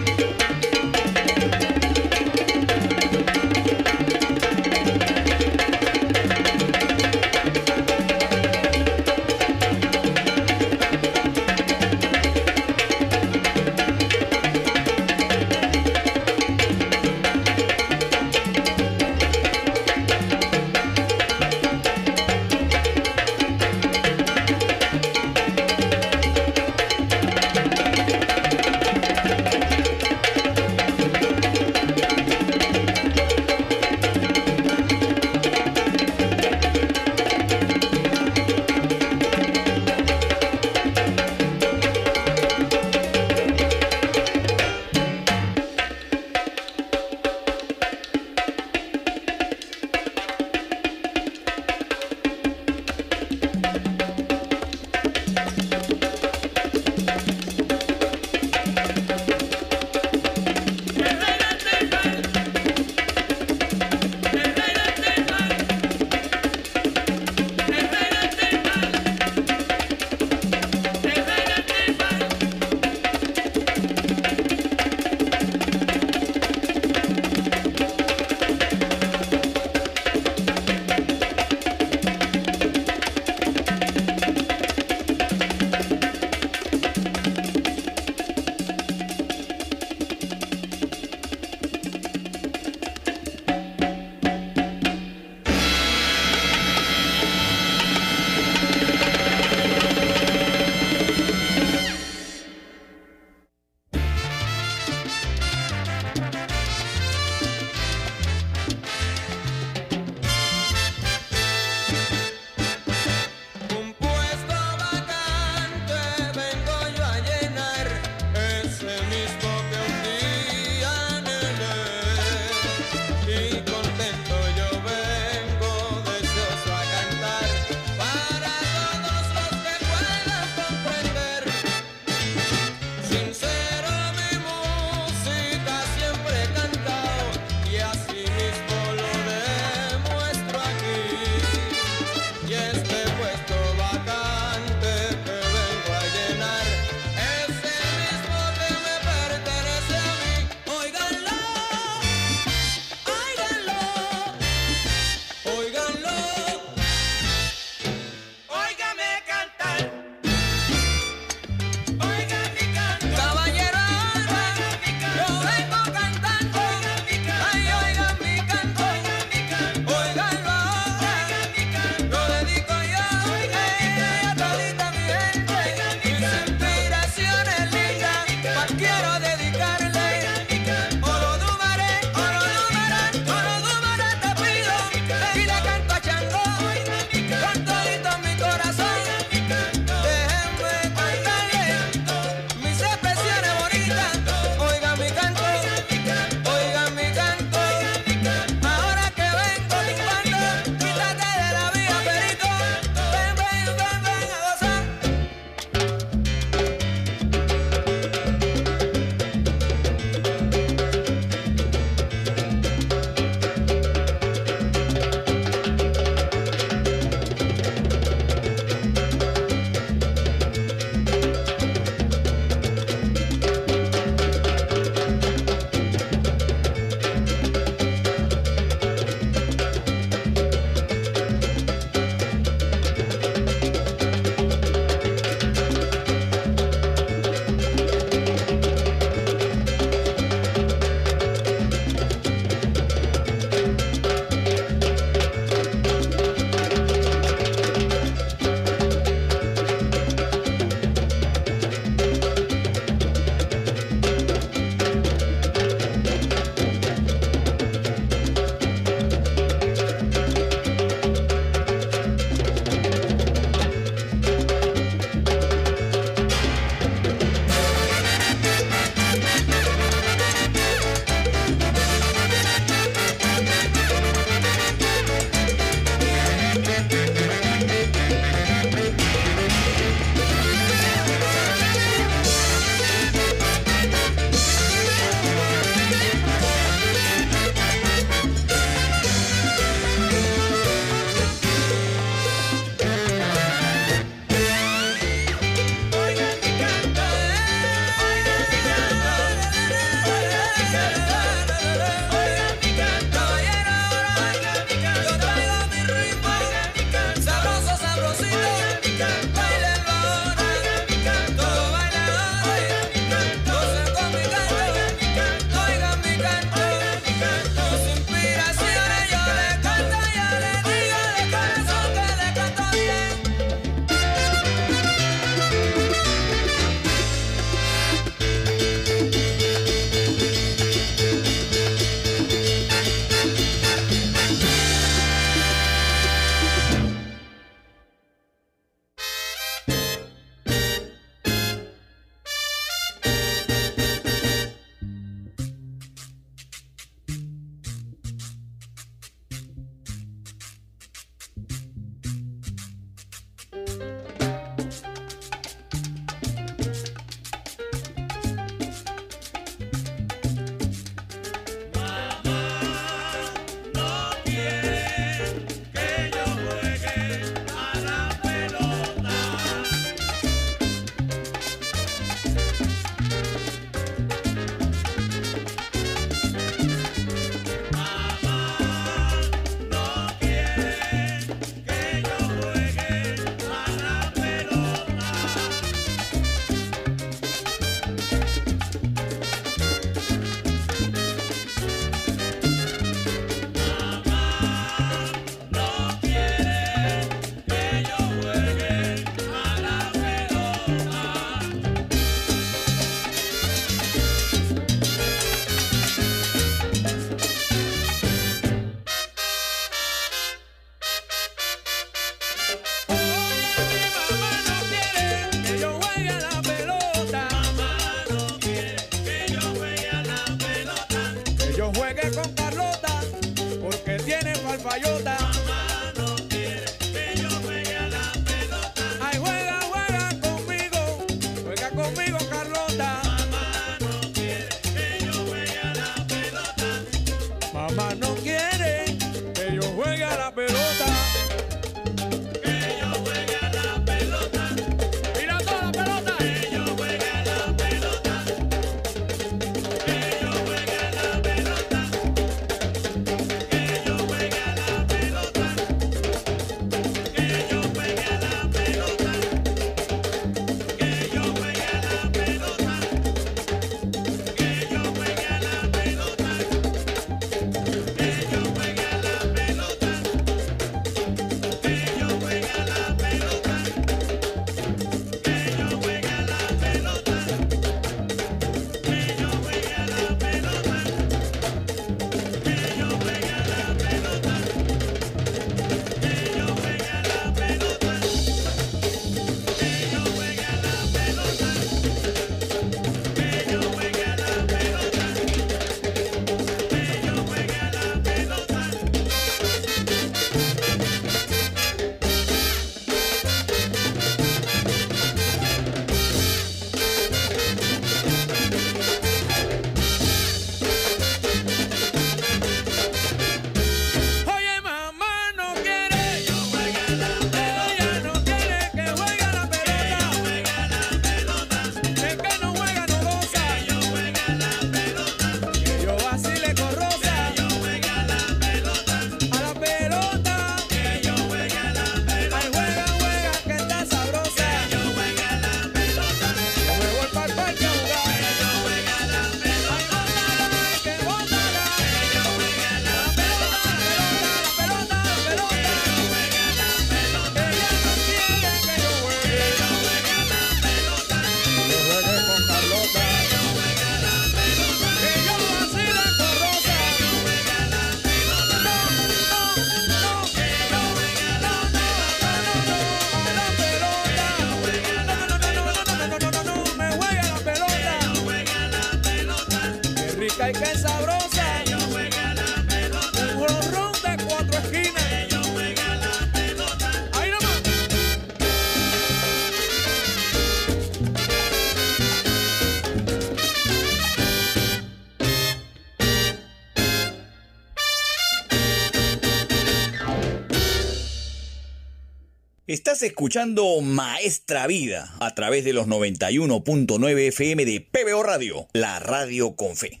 [593.04, 599.76] escuchando Maestra Vida a través de los 91.9 FM de PBO Radio, la radio con
[599.76, 600.00] fe.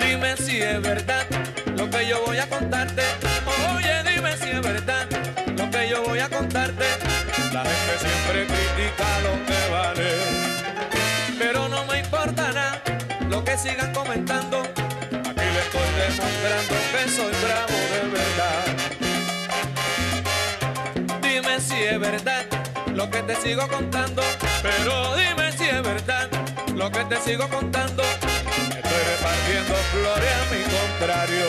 [0.00, 1.26] Dime si es verdad
[1.76, 3.02] lo que yo voy a contarte.
[3.74, 5.08] Oye, dime si es verdad
[5.56, 6.84] lo que yo voy a contarte.
[7.52, 10.10] La gente siempre critica lo que vale,
[11.38, 12.82] pero no me importa nada
[13.28, 14.57] lo que sigan comentando
[16.28, 18.64] mostrando que soy bravo de verdad.
[21.22, 22.44] Dime si es verdad
[22.94, 24.22] lo que te sigo contando,
[24.62, 26.28] pero dime si es verdad
[26.74, 28.02] lo que te sigo contando.
[28.02, 31.46] Estoy repartiendo flores a mi contrario.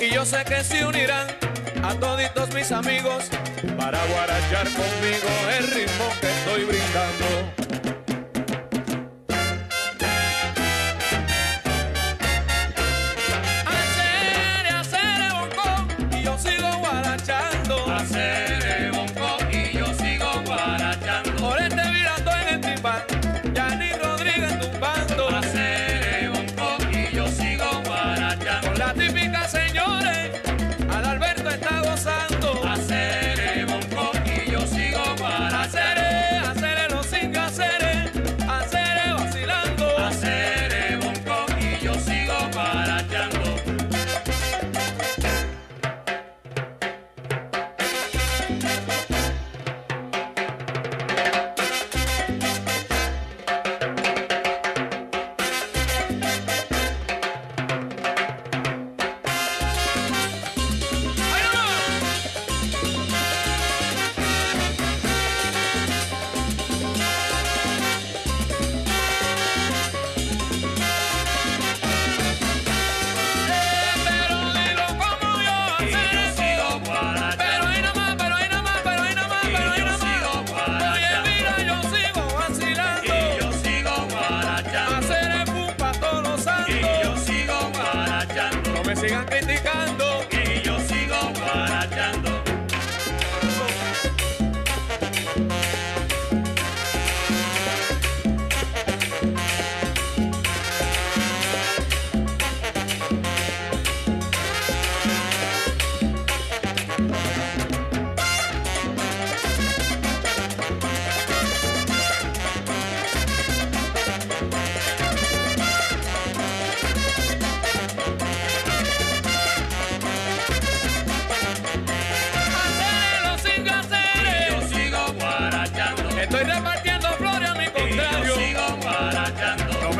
[0.00, 1.26] Y yo sé que se unirán
[1.82, 3.24] a toditos mis amigos
[3.76, 5.28] para guarachar conmigo
[5.58, 7.57] el ritmo que estoy brindando.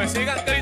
[0.08, 0.57] Sigan.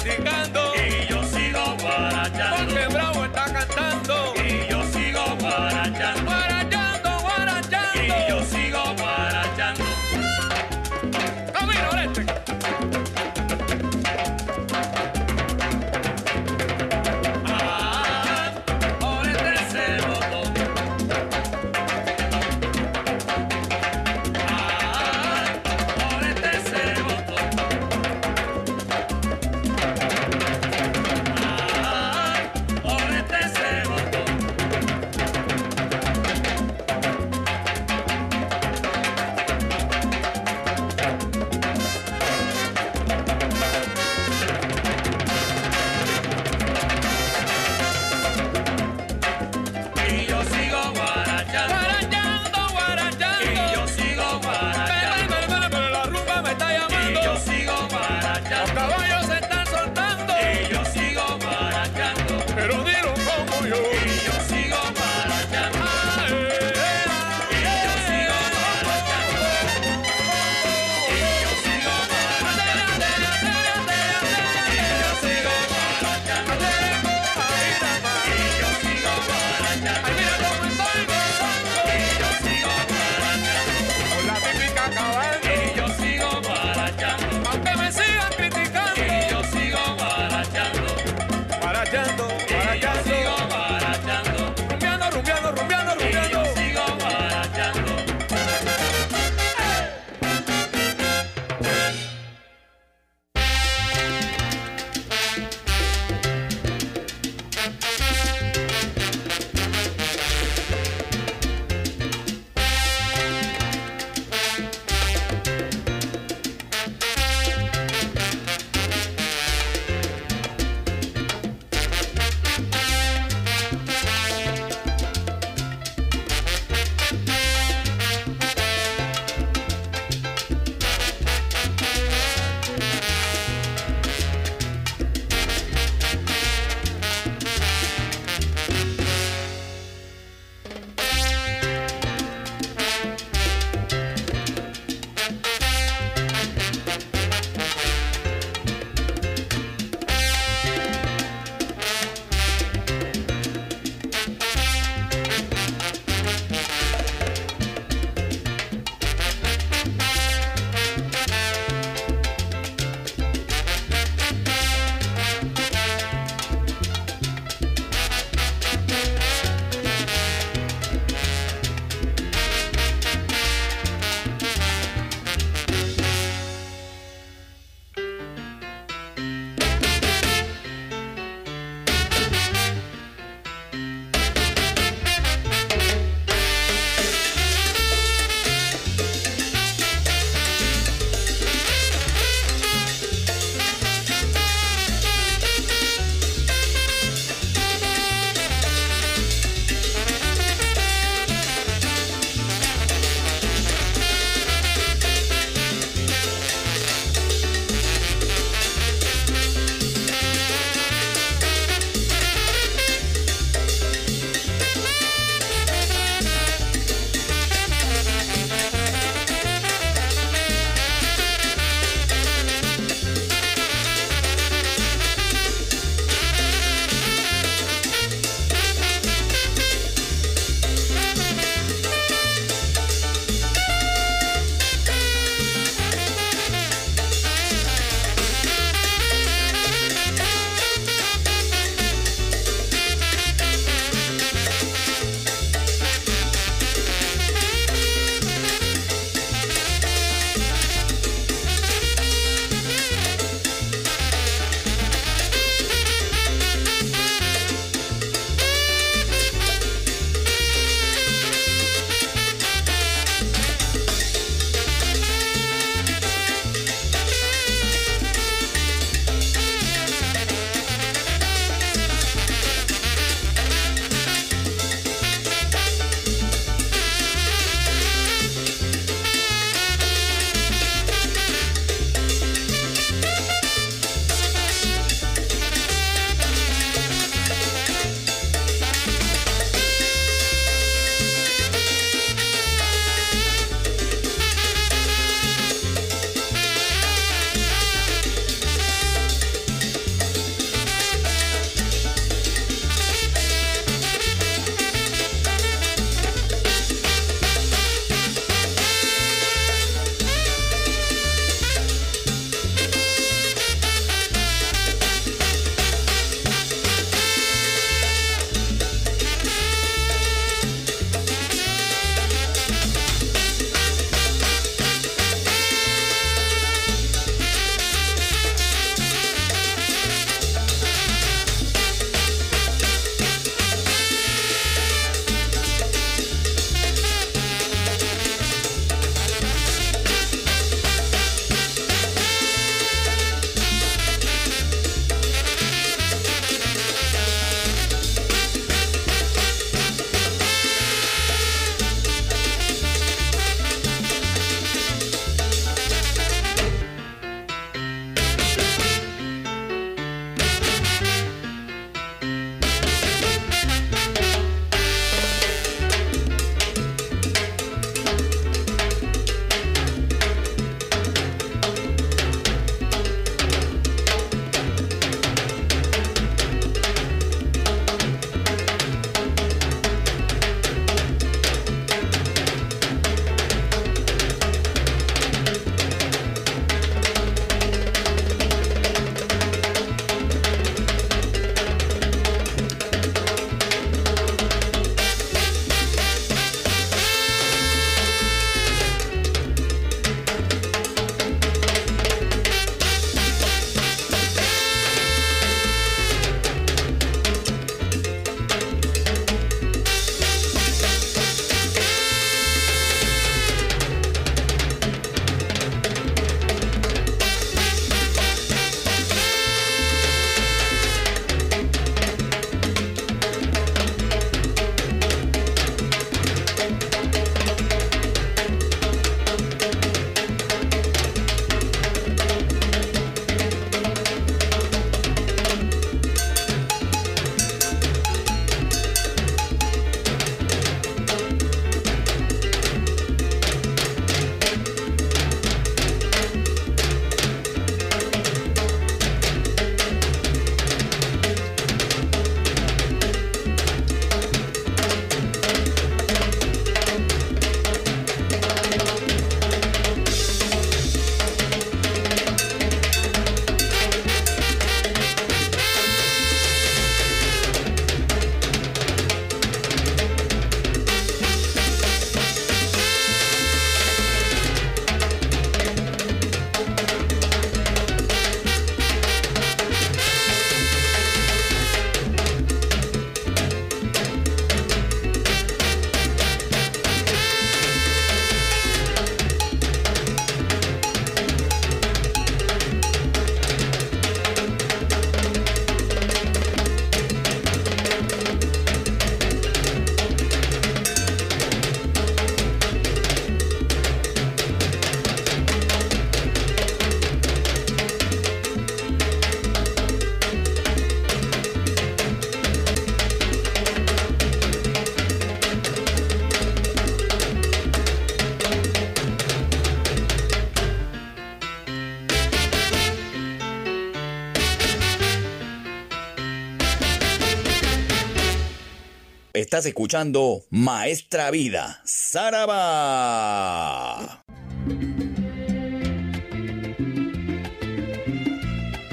[529.36, 532.42] Estás escuchando Maestra Vida, Saraba.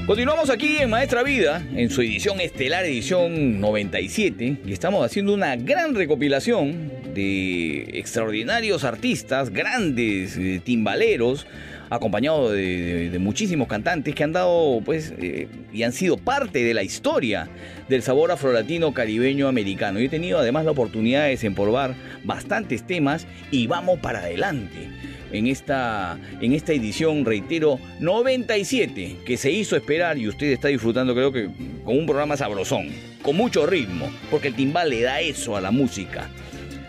[0.06, 5.58] Continuamos aquí en Maestra Vida, en su edición estelar, edición 97, y estamos haciendo una
[5.58, 11.46] gran recopilación de extraordinarios artistas, grandes eh, timbaleros,
[12.00, 16.84] de- de muchísimos cantantes que han dado, pues, eh, y han sido parte de la
[16.84, 17.50] historia
[17.90, 20.00] del sabor afrolatino caribeño americano.
[20.00, 24.90] Yo he tenido además la oportunidad de desempolvar bastantes temas y vamos para adelante
[25.32, 31.14] en esta, en esta edición, reitero, 97, que se hizo esperar y usted está disfrutando
[31.16, 31.50] creo que
[31.84, 32.88] con un programa sabrosón,
[33.24, 36.30] con mucho ritmo, porque el timbal le da eso a la música,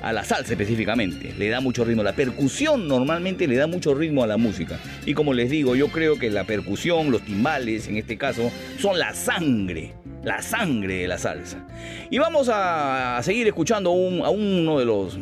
[0.05, 2.03] a la salsa específicamente, le da mucho ritmo.
[2.03, 4.79] La percusión normalmente le da mucho ritmo a la música.
[5.07, 8.99] Y como les digo, yo creo que la percusión, los timbales en este caso, son
[8.99, 11.67] la sangre, la sangre de la salsa.
[12.11, 15.19] Y vamos a, seguir escuchando a uno de los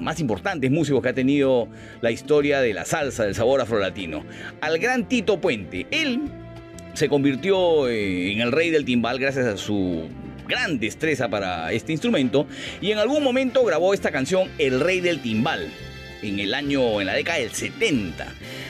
[0.00, 1.68] más importantes músicos que ha tenido
[2.00, 4.24] la historia de la salsa, del sabor afrolatino,
[4.60, 5.86] al gran Tito Puente.
[5.92, 6.22] Él
[6.94, 10.08] se convirtió eh, en el rey del timbal gracias a su
[10.46, 12.46] gran destreza para este instrumento
[12.80, 15.70] y en algún momento grabó esta canción El Rey del Timbal
[16.22, 18.26] en el año en la década del 70.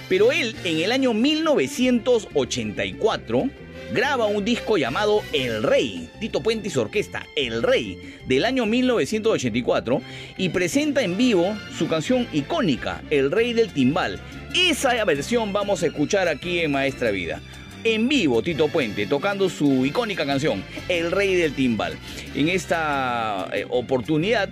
[0.09, 3.51] Pero él en el año 1984
[3.93, 10.03] graba un disco llamado El Rey, Tito Puente su orquesta, El Rey, del año 1984,
[10.37, 14.21] y presenta en vivo su canción icónica, El Rey del Timbal.
[14.55, 17.41] Esa versión vamos a escuchar aquí en Maestra Vida.
[17.85, 21.98] En vivo, Tito Puente, tocando su icónica canción, El Rey del Timbal.
[22.35, 24.48] En esta eh, oportunidad,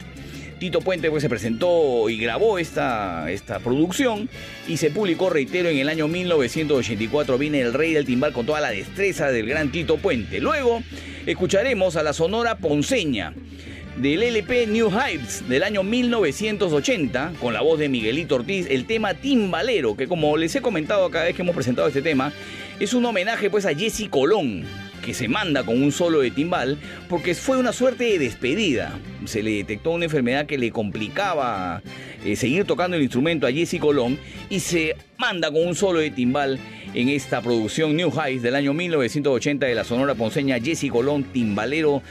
[0.59, 4.29] Tito Puente pues, se presentó y grabó esta, esta producción
[4.69, 7.39] y se publicó, reitero, en el año 1984.
[7.39, 10.39] Viene el rey del timbal con toda la destreza del gran Tito Puente.
[10.39, 10.83] Luego
[11.25, 13.33] escucharemos a la Sonora Ponceña
[13.97, 19.15] del LP New Hypes del año 1980 con la voz de Miguelito Ortiz, el tema
[19.15, 22.33] Timbalero, que como les he comentado cada vez que hemos presentado este tema,
[22.83, 24.65] es un homenaje pues a Jesse Colón,
[25.05, 26.77] que se manda con un solo de timbal
[27.09, 28.99] porque fue una suerte de despedida.
[29.25, 31.81] Se le detectó una enfermedad que le complicaba
[32.25, 34.19] eh, seguir tocando el instrumento a Jesse Colón
[34.51, 36.59] y se manda con un solo de timbal
[36.93, 42.03] en esta producción New Highs del año 1980 de la Sonora Ponceña Jesse Colón, timbalero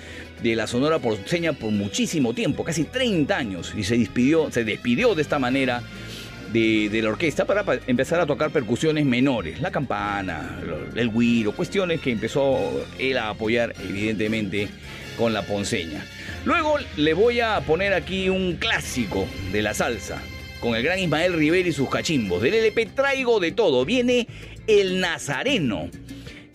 [0.42, 5.16] de la Sonora Ponceña por muchísimo tiempo, casi 30 años, y se despidió, se despidió
[5.16, 5.84] de esta manera
[6.52, 10.60] de, la orquesta para pa- empezar a tocar percusiones menores, la campana,
[10.96, 14.68] el guiro, cuestiones que empezó él a apoyar evidentemente
[15.18, 16.06] con la ponceña.
[16.46, 20.22] Luego le voy a poner aquí un clásico de la salsa,
[20.60, 22.42] con el gran Ismael Rivera y sus cachimbos.
[22.42, 24.28] Del LP Traigo de Todo, viene
[24.68, 25.90] El Nazareno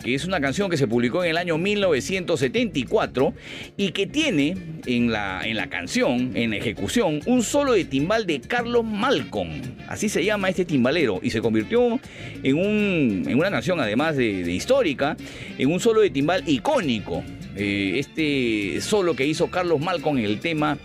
[0.03, 3.33] que es una canción que se publicó en el año 1974
[3.77, 4.55] y que tiene
[4.85, 9.61] en la, en la canción, en ejecución, un solo de timbal de Carlos Malcolm.
[9.87, 11.99] Así se llama este timbalero y se convirtió
[12.43, 15.17] en, un, en una canción, además de, de histórica,
[15.57, 17.23] en un solo de timbal icónico.
[17.55, 20.77] Eh, este solo que hizo Carlos Malcolm en el tema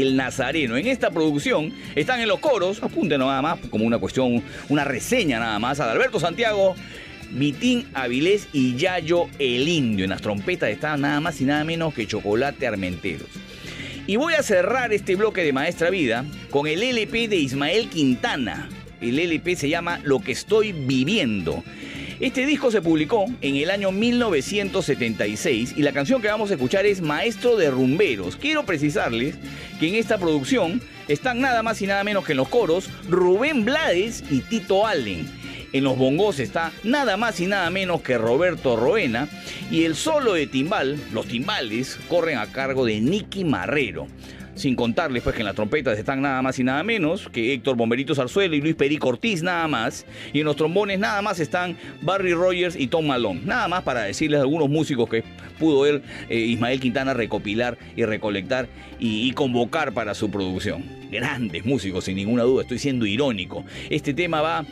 [0.00, 0.76] el Nazareno.
[0.76, 5.38] En esta producción están en los coros, apunten nada más, como una cuestión, una reseña
[5.38, 6.74] nada más, Adalberto Santiago,
[7.34, 10.04] Vitín Avilés y Yayo el Indio.
[10.04, 13.28] En las trompetas están nada más y nada menos que Chocolate Armenteros.
[14.06, 18.68] Y voy a cerrar este bloque de Maestra Vida con el LP de Ismael Quintana.
[19.00, 21.64] El LP se llama Lo que estoy viviendo.
[22.20, 26.86] Este disco se publicó en el año 1976 y la canción que vamos a escuchar
[26.86, 28.36] es Maestro de Rumberos.
[28.36, 29.34] Quiero precisarles
[29.80, 33.64] que en esta producción están nada más y nada menos que en los coros Rubén
[33.64, 35.43] Blades y Tito Allen.
[35.74, 39.26] En los bongos está nada más y nada menos que Roberto Roena
[39.72, 44.06] y el solo de timbal, los timbales, corren a cargo de Nicky Marrero.
[44.54, 47.76] Sin contarles pues que en las trompetas están nada más y nada menos que Héctor
[47.76, 50.06] Bomberito Zarzuela y Luis Perico Ortiz nada más.
[50.32, 53.40] Y en los trombones nada más están Barry Rogers y Tom Malone.
[53.44, 55.24] Nada más para decirles algunos músicos que
[55.58, 58.68] pudo ver eh, Ismael Quintana recopilar y recolectar
[59.00, 60.84] y convocar para su producción.
[61.10, 63.64] Grandes músicos, sin ninguna duda, estoy siendo irónico.
[63.90, 64.64] Este tema va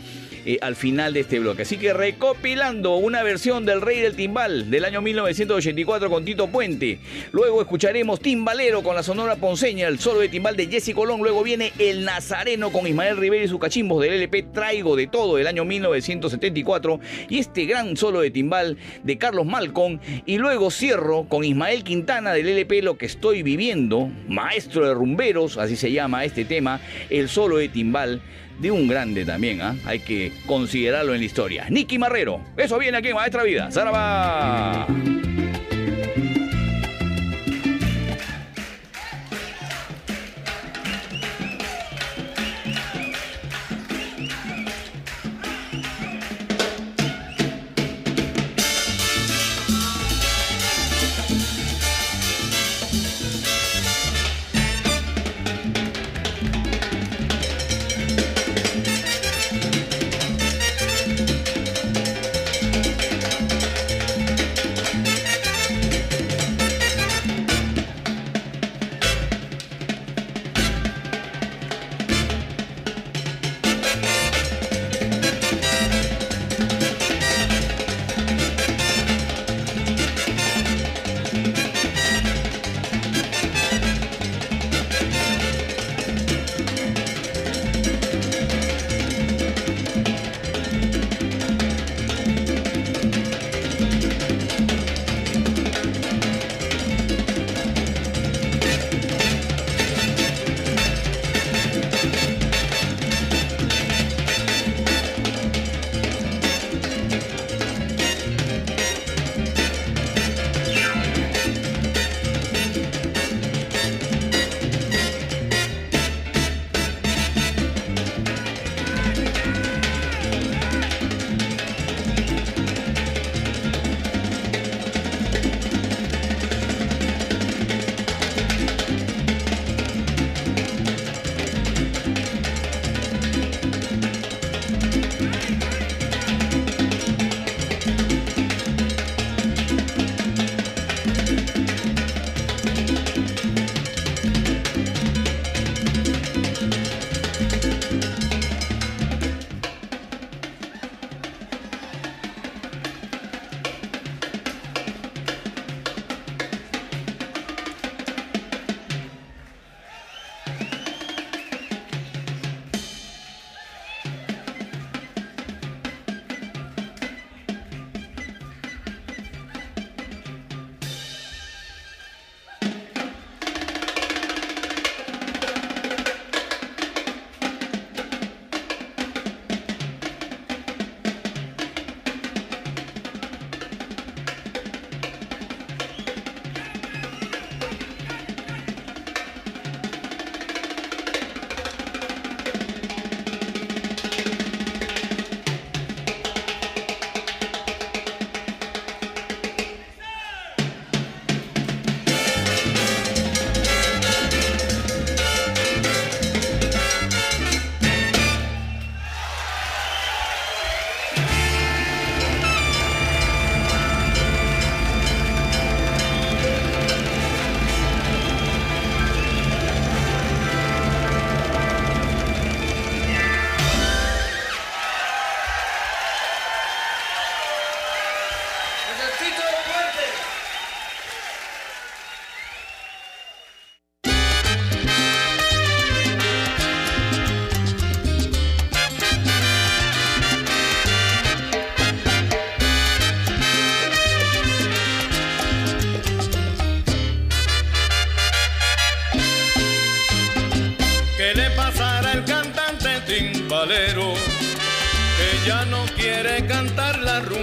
[0.44, 1.62] eh, al final de este bloque.
[1.62, 6.98] Así que recopilando una versión del Rey del Timbal del año 1984 con Tito Puente.
[7.31, 11.20] Luego escucharemos Timbalero con la Sonora Ponceña, el solo de timbal de Jesse Colón.
[11.20, 15.36] Luego viene El Nazareno con Ismael Rivera y sus cachimbos del LP Traigo de Todo
[15.36, 17.01] del año 1974.
[17.28, 20.01] Y este gran solo de timbal de Carlos Malcolm.
[20.27, 25.56] Y luego cierro con Ismael Quintana del LP Lo que estoy viviendo, maestro de rumberos,
[25.56, 28.23] así se llama este tema, el solo de timbal
[28.63, 29.77] de un grande también, ¿ah?
[29.85, 31.67] hay que considerarlo en la historia.
[31.69, 33.71] Nicky Marrero, eso viene aquí en Maestra Vida.
[33.71, 34.87] ¡Zaraba!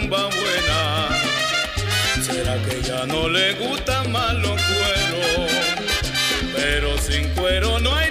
[0.09, 1.09] rumba buena.
[2.21, 5.51] Será que ya no le gustan más los cueros,
[6.55, 8.09] pero sin cuero no hay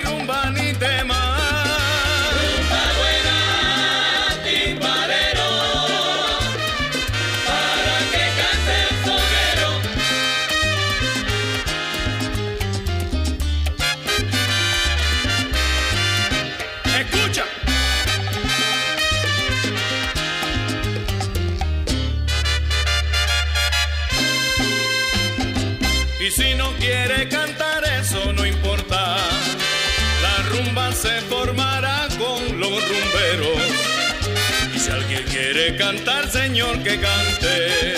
[35.77, 37.95] cantar, Señor, que cante,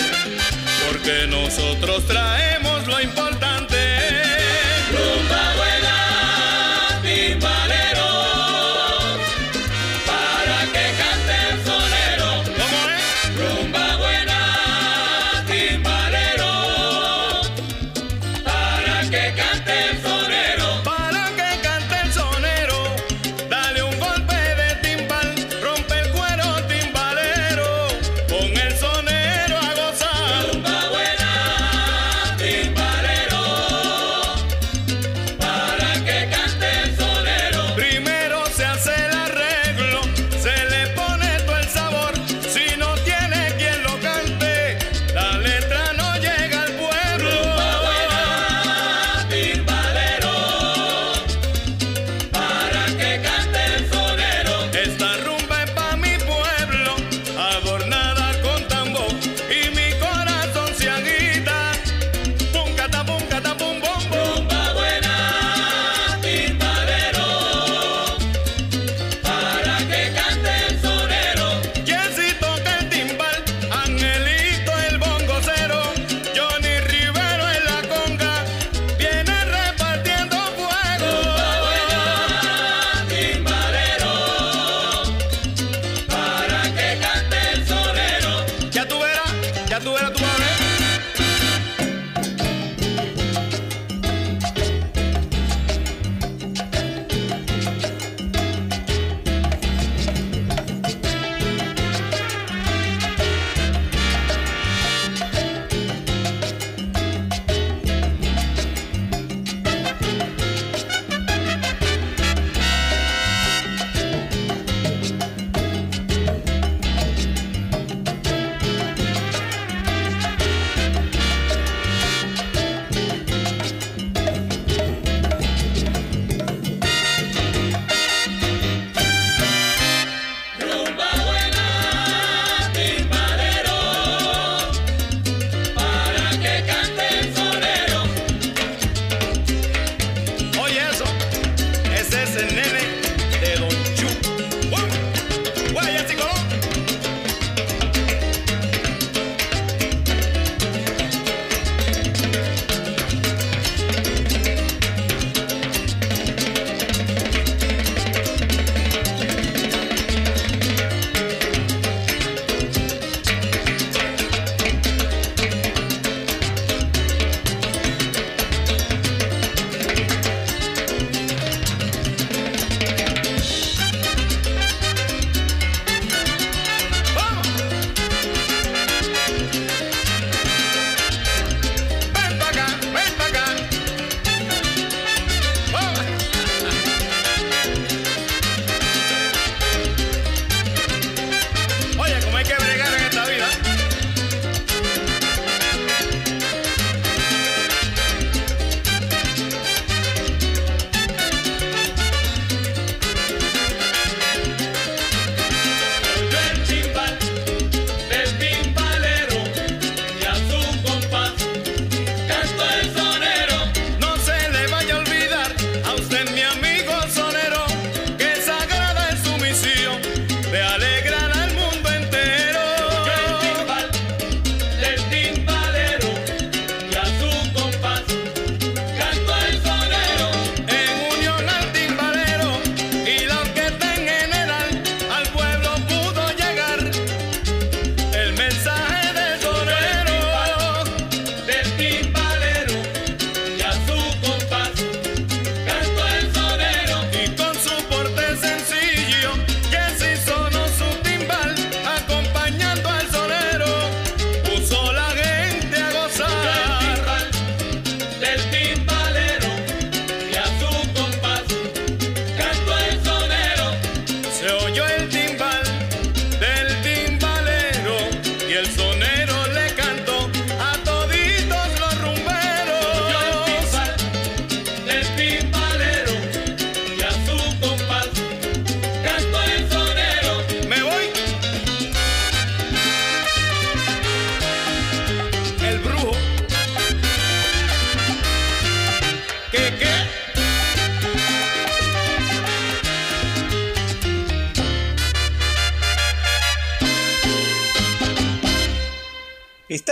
[0.87, 3.70] porque nosotros traemos lo importante.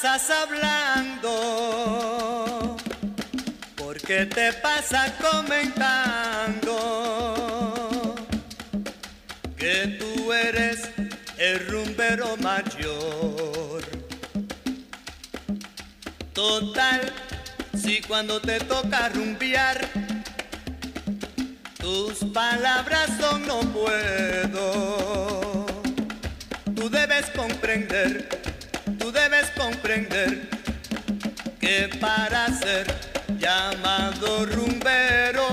[0.00, 1.32] Pasas hablando?
[3.76, 6.76] ¿Por qué te pasas comentando?
[9.56, 10.88] Que tú eres
[11.36, 13.82] el rumbero mayor.
[16.32, 17.12] Total,
[17.74, 19.84] si cuando te toca rumbear,
[21.78, 25.66] tus palabras son no puedo.
[26.76, 28.27] Tú debes comprender,
[31.58, 32.86] que para ser
[33.38, 35.48] llamado rumbero,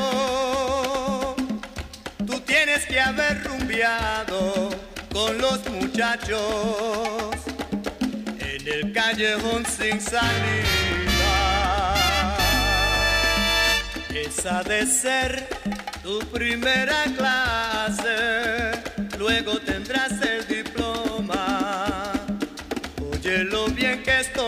[2.27, 4.71] tú tienes que haber rumbeado
[5.13, 7.29] con los muchachos
[8.37, 11.95] en el callejón sin salida.
[14.13, 15.47] Esa de ser
[16.03, 17.84] tu primera clase,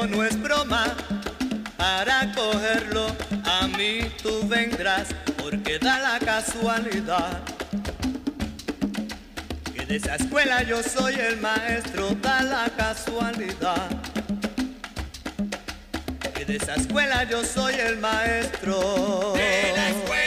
[0.06, 0.86] no es broma,
[1.78, 3.08] para cogerlo
[3.46, 5.08] a mí tú vendrás,
[5.38, 7.42] porque da la casualidad.
[9.74, 13.90] Que de esa escuela yo soy el maestro, da la casualidad.
[16.34, 19.34] Que de esa escuela yo soy el maestro.
[19.36, 20.27] De la escuela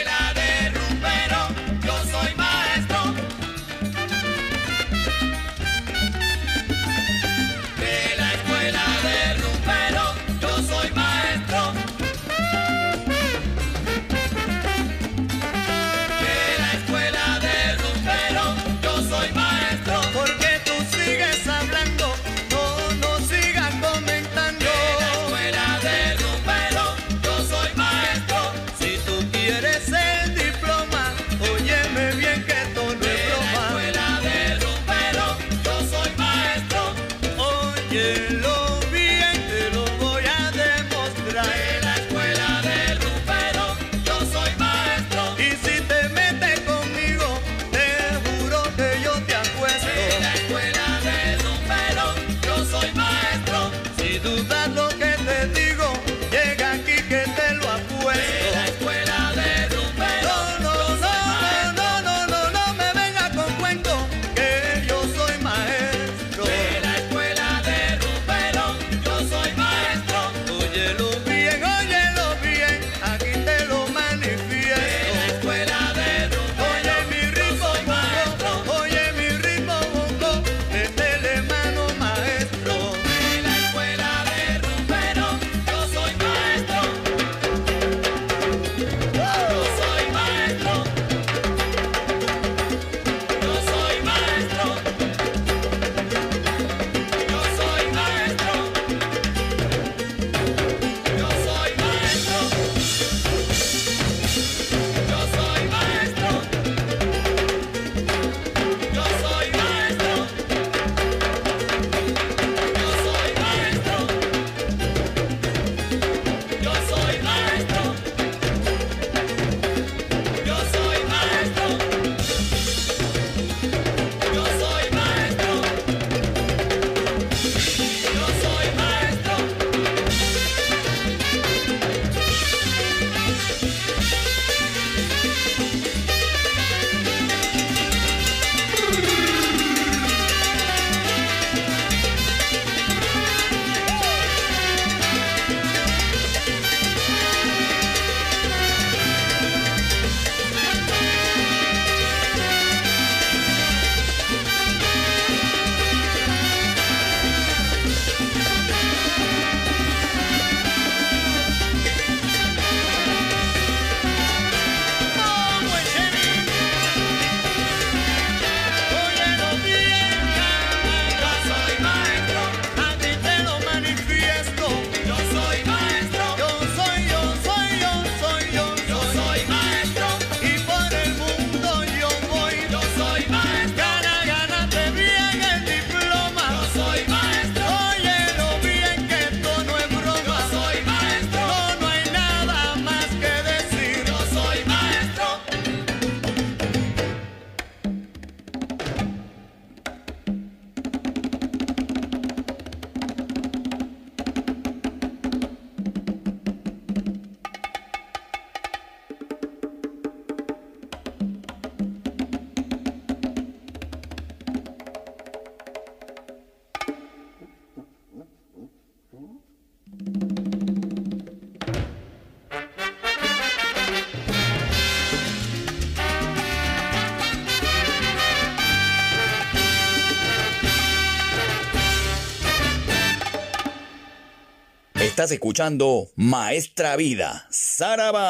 [235.21, 238.25] Estás escuchando Maestra Vida, Saraba.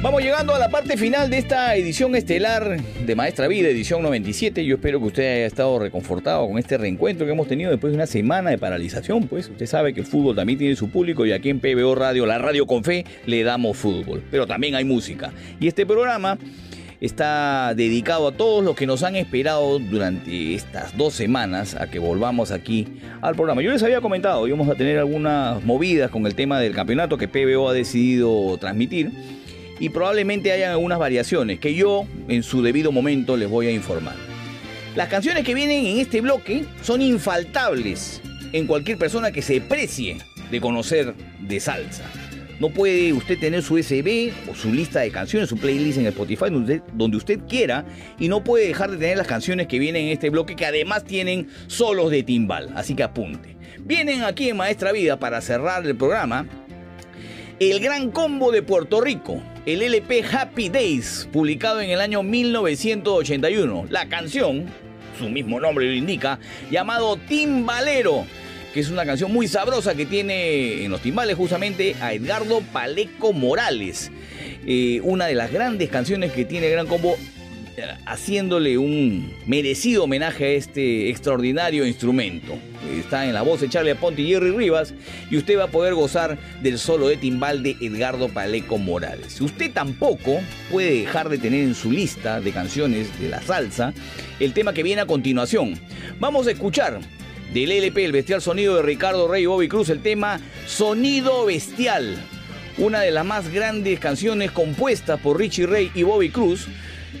[0.00, 4.64] Vamos llegando a la parte final de esta edición estelar de Maestra Vida, edición 97.
[4.64, 7.96] Yo espero que usted haya estado reconfortado con este reencuentro que hemos tenido después de
[7.96, 9.28] una semana de paralización.
[9.28, 12.24] Pues usted sabe que el fútbol también tiene su público y aquí en PBO Radio,
[12.24, 14.22] la radio con fe, le damos fútbol.
[14.30, 15.30] Pero también hay música.
[15.60, 16.38] Y este programa
[17.00, 21.98] está dedicado a todos los que nos han esperado durante estas dos semanas a que
[21.98, 22.86] volvamos aquí
[23.20, 23.62] al programa.
[23.62, 27.28] Yo les había comentado, íbamos a tener algunas movidas con el tema del campeonato que
[27.28, 29.12] PBO ha decidido transmitir
[29.78, 34.14] y probablemente hayan algunas variaciones que yo en su debido momento les voy a informar.
[34.94, 40.18] Las canciones que vienen en este bloque son infaltables en cualquier persona que se precie
[40.50, 42.04] de conocer de salsa.
[42.58, 46.46] No puede usted tener su SB o su lista de canciones, su playlist en Spotify,
[46.50, 47.84] donde, donde usted quiera,
[48.18, 51.04] y no puede dejar de tener las canciones que vienen en este bloque, que además
[51.04, 52.70] tienen solos de timbal.
[52.74, 53.56] Así que apunte.
[53.80, 56.46] Vienen aquí en Maestra Vida para cerrar el programa
[57.58, 63.86] el Gran Combo de Puerto Rico, el LP Happy Days, publicado en el año 1981.
[63.88, 64.66] La canción,
[65.18, 66.38] su mismo nombre lo indica,
[66.70, 68.26] llamado Timbalero,
[68.76, 73.32] que es una canción muy sabrosa que tiene en los timbales justamente a Edgardo Paleco
[73.32, 74.12] Morales.
[74.66, 77.16] Eh, una de las grandes canciones que tiene Gran Combo
[78.04, 82.58] haciéndole un merecido homenaje a este extraordinario instrumento.
[82.98, 84.92] Está en la voz de Charlie Aponte y Jerry Rivas
[85.30, 89.40] y usted va a poder gozar del solo de timbal de Edgardo Paleco Morales.
[89.40, 90.38] Usted tampoco
[90.70, 93.94] puede dejar de tener en su lista de canciones de la salsa
[94.38, 95.80] el tema que viene a continuación.
[96.20, 97.00] Vamos a escuchar
[97.52, 102.16] del LP El Bestial Sonido de Ricardo Rey y Bobby Cruz el tema Sonido Bestial.
[102.78, 106.68] Una de las más grandes canciones compuestas por Richie Ray y Bobby Cruz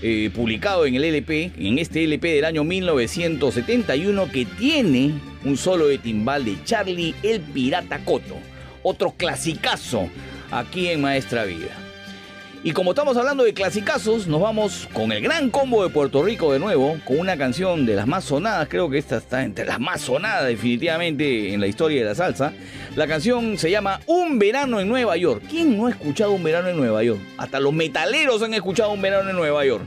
[0.02, 5.86] eh, publicado en el LP, en este LP del año 1971, que tiene un solo
[5.86, 8.36] de timbal de Charlie el Pirata Coto.
[8.82, 10.08] Otro clasicazo
[10.50, 11.85] aquí en Maestra Vida.
[12.62, 16.52] Y como estamos hablando de clasicazos, nos vamos con el gran combo de Puerto Rico
[16.52, 19.78] de nuevo, con una canción de las más sonadas, creo que esta está entre las
[19.78, 22.52] más sonadas definitivamente en la historia de la salsa.
[22.96, 25.44] La canción se llama Un verano en Nueva York.
[25.48, 27.20] ¿Quién no ha escuchado Un verano en Nueva York?
[27.36, 29.84] Hasta los metaleros han escuchado Un verano en Nueva York.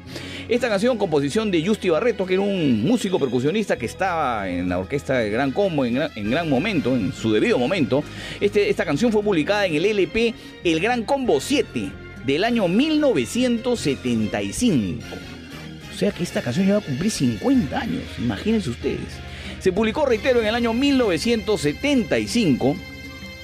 [0.48, 4.80] Esta canción, composición de Justy Barreto, que era un músico percusionista que estaba en la
[4.80, 8.04] orquesta de Gran Combo en gran, en gran momento, en su debido momento.
[8.40, 10.34] Este, esta canción fue publicada en el LP
[10.64, 15.06] El Gran Combo 7 del año 1975.
[15.94, 19.20] O sea que esta canción ya va a cumplir 50 años, imagínense ustedes.
[19.60, 22.78] Se publicó, reitero, en el año 1975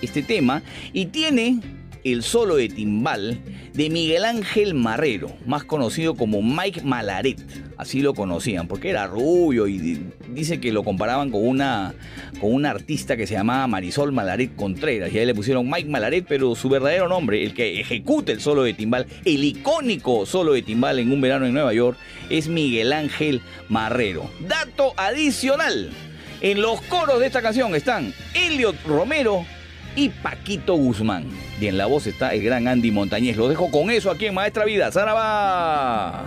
[0.01, 1.59] este tema y tiene
[2.05, 3.39] el solo de timbal
[3.73, 7.41] de Miguel Ángel Marrero, más conocido como Mike Malaret.
[7.77, 9.99] Así lo conocían, porque era rubio y
[10.29, 11.95] dice que lo comparaban con una,
[12.39, 15.11] con una artista que se llamaba Marisol Malaret Contreras.
[15.11, 18.63] Y ahí le pusieron Mike Malaret, pero su verdadero nombre, el que ejecuta el solo
[18.63, 21.97] de timbal, el icónico solo de timbal en un verano en Nueva York,
[22.29, 24.29] es Miguel Ángel Marrero.
[24.47, 25.89] Dato adicional.
[26.41, 29.45] En los coros de esta canción están Elliot Romero
[29.95, 31.25] y Paquito Guzmán.
[31.59, 33.37] Y en la voz está el gran Andy Montañez.
[33.37, 34.91] Lo dejo con eso aquí en Maestra Vida.
[34.91, 36.25] ¡Zaraba!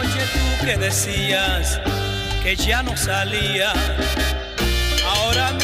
[0.00, 1.80] Oye tú que decías
[2.42, 3.72] que ya no salía,
[5.04, 5.59] ahora me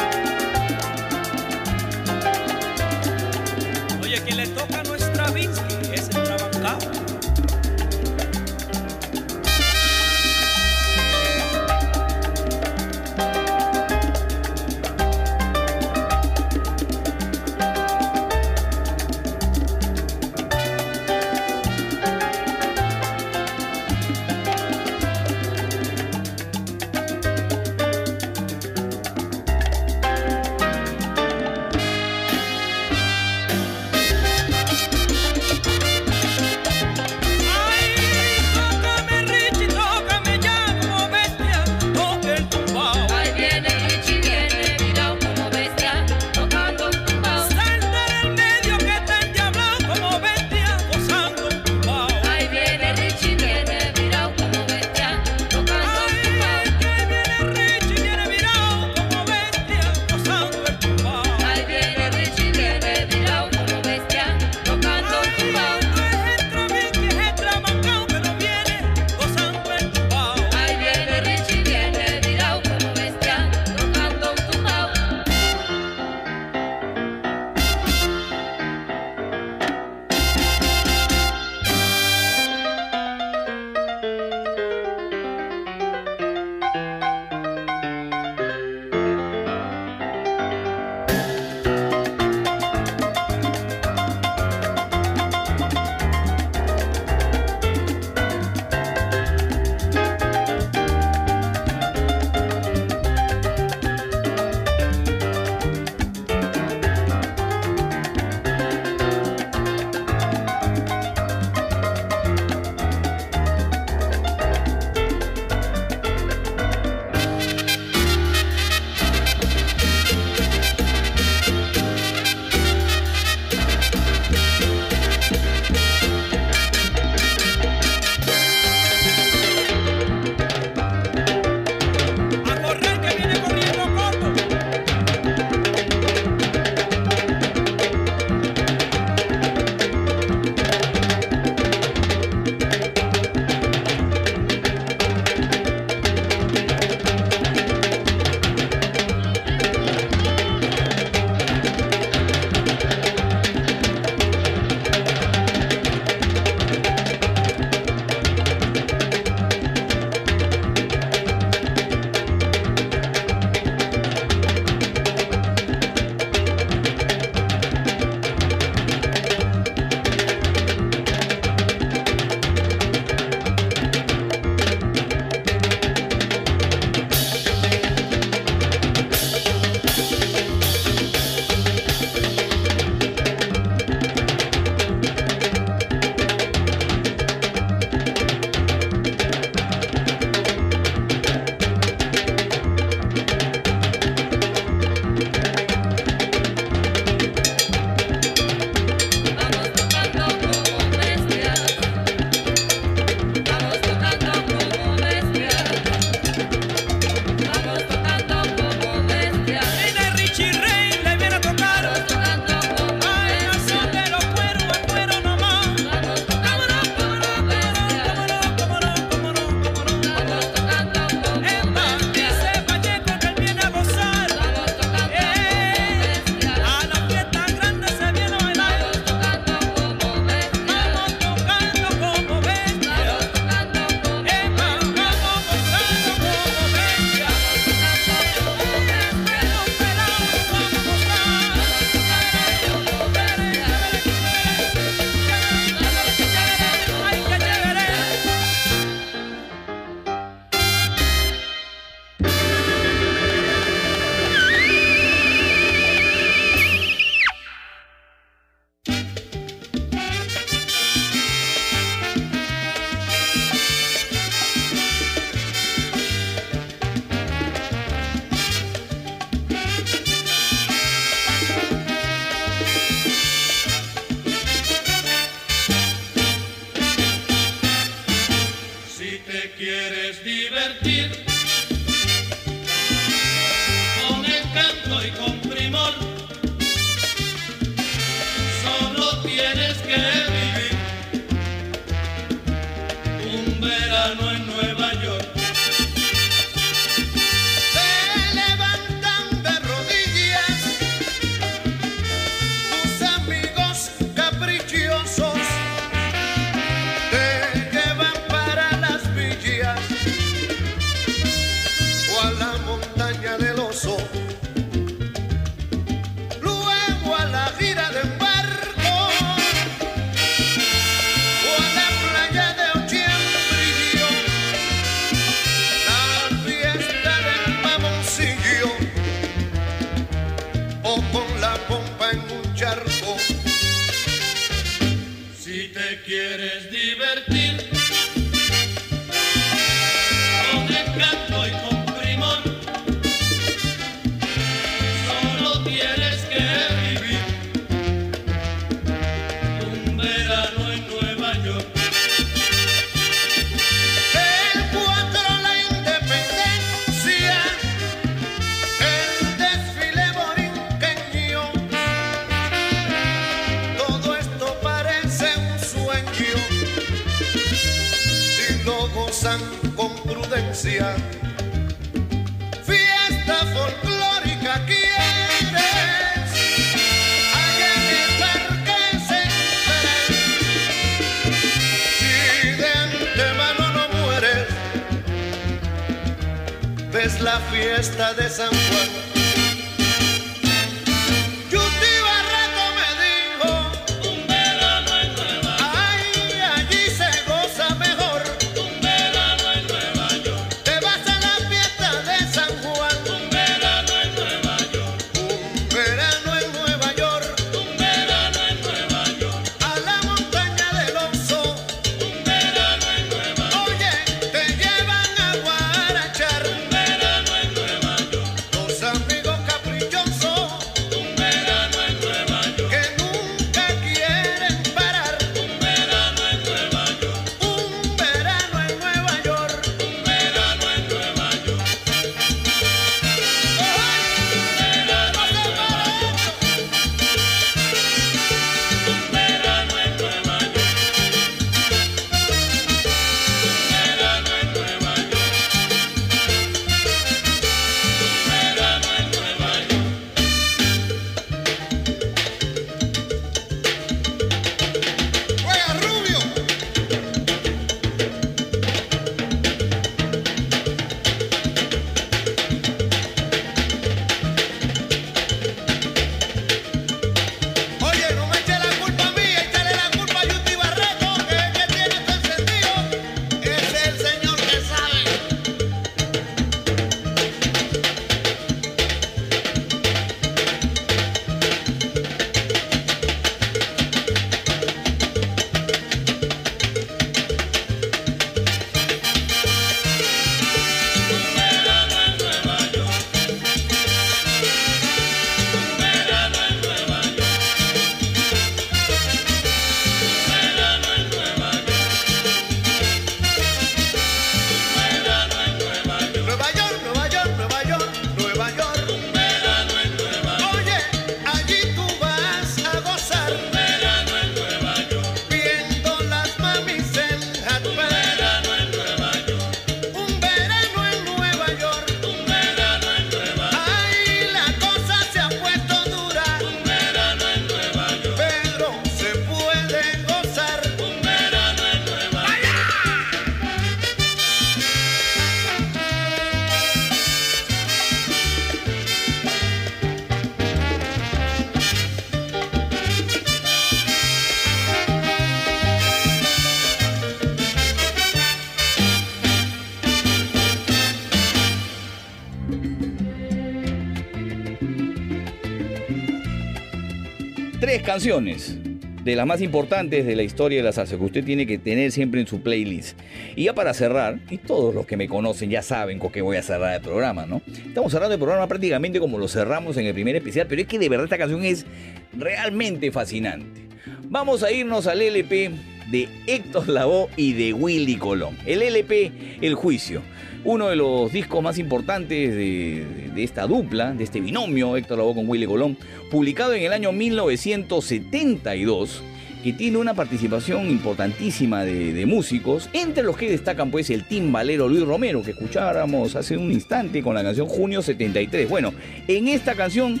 [557.88, 558.58] canciones
[559.02, 561.90] de las más importantes de la historia de la salsa que usted tiene que tener
[561.90, 562.98] siempre en su playlist.
[563.34, 566.36] Y ya para cerrar, y todos los que me conocen ya saben con qué voy
[566.36, 567.40] a cerrar el programa, ¿no?
[567.46, 570.78] Estamos cerrando el programa prácticamente como lo cerramos en el primer especial, pero es que
[570.78, 571.64] de verdad esta canción es
[572.12, 573.62] realmente fascinante.
[574.10, 575.50] Vamos a irnos al LP
[575.90, 578.36] de Héctor Lavoe y de Willy Colón.
[578.44, 580.02] El LP El Juicio.
[580.44, 585.28] Uno de los discos más importantes de, esta dupla, de este binomio Héctor Lavoe con
[585.28, 585.76] Willy Colón,
[586.10, 589.02] publicado en el año 1972,
[589.42, 594.84] que tiene una participación importantísima de, músicos, entre los que destacan pues el timbalero Luis
[594.84, 598.48] Romero, que escucháramos hace un instante con la canción Junio 73.
[598.48, 598.72] Bueno,
[599.06, 600.00] en esta canción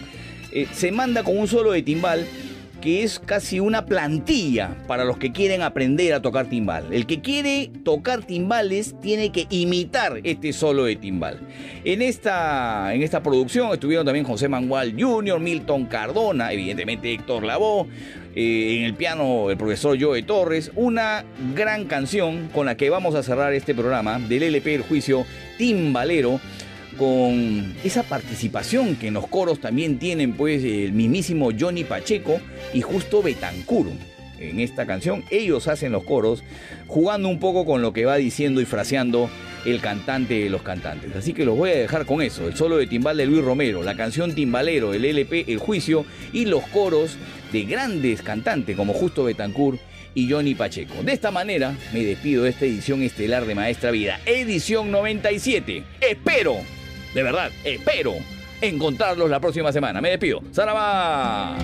[0.50, 2.26] eh, se manda con un solo de timbal
[2.80, 6.92] que es casi una plantilla para los que quieren aprender a tocar timbal.
[6.92, 11.40] El que quiere tocar timbales tiene que imitar este solo de timbal.
[11.84, 17.86] En esta, en esta producción estuvieron también José Manuel Jr., Milton Cardona, evidentemente Héctor Lavoe,
[18.34, 21.24] eh, en el piano el profesor Joe Torres, una
[21.54, 25.24] gran canción con la que vamos a cerrar este programa del LP El Juicio
[25.56, 26.40] Timbalero
[26.98, 32.40] con esa participación que en los coros también tienen pues el mismísimo Johnny Pacheco
[32.74, 33.86] y justo Betancur.
[34.38, 36.44] En esta canción ellos hacen los coros
[36.86, 39.30] jugando un poco con lo que va diciendo y fraseando
[39.64, 41.14] el cantante de los cantantes.
[41.16, 43.82] Así que los voy a dejar con eso, el solo de timbal de Luis Romero,
[43.82, 47.16] la canción Timbalero, el LP El Juicio y los coros
[47.52, 49.80] de grandes cantantes como Justo Betancourt
[50.14, 51.02] y Johnny Pacheco.
[51.02, 55.84] De esta manera me despido de esta edición estelar de Maestra Vida, edición 97.
[56.00, 56.56] Espero,
[57.14, 58.14] de verdad, espero
[58.60, 60.00] encontrarlos la próxima semana.
[60.00, 60.42] Me despido.
[60.52, 61.56] ¡Sarabá!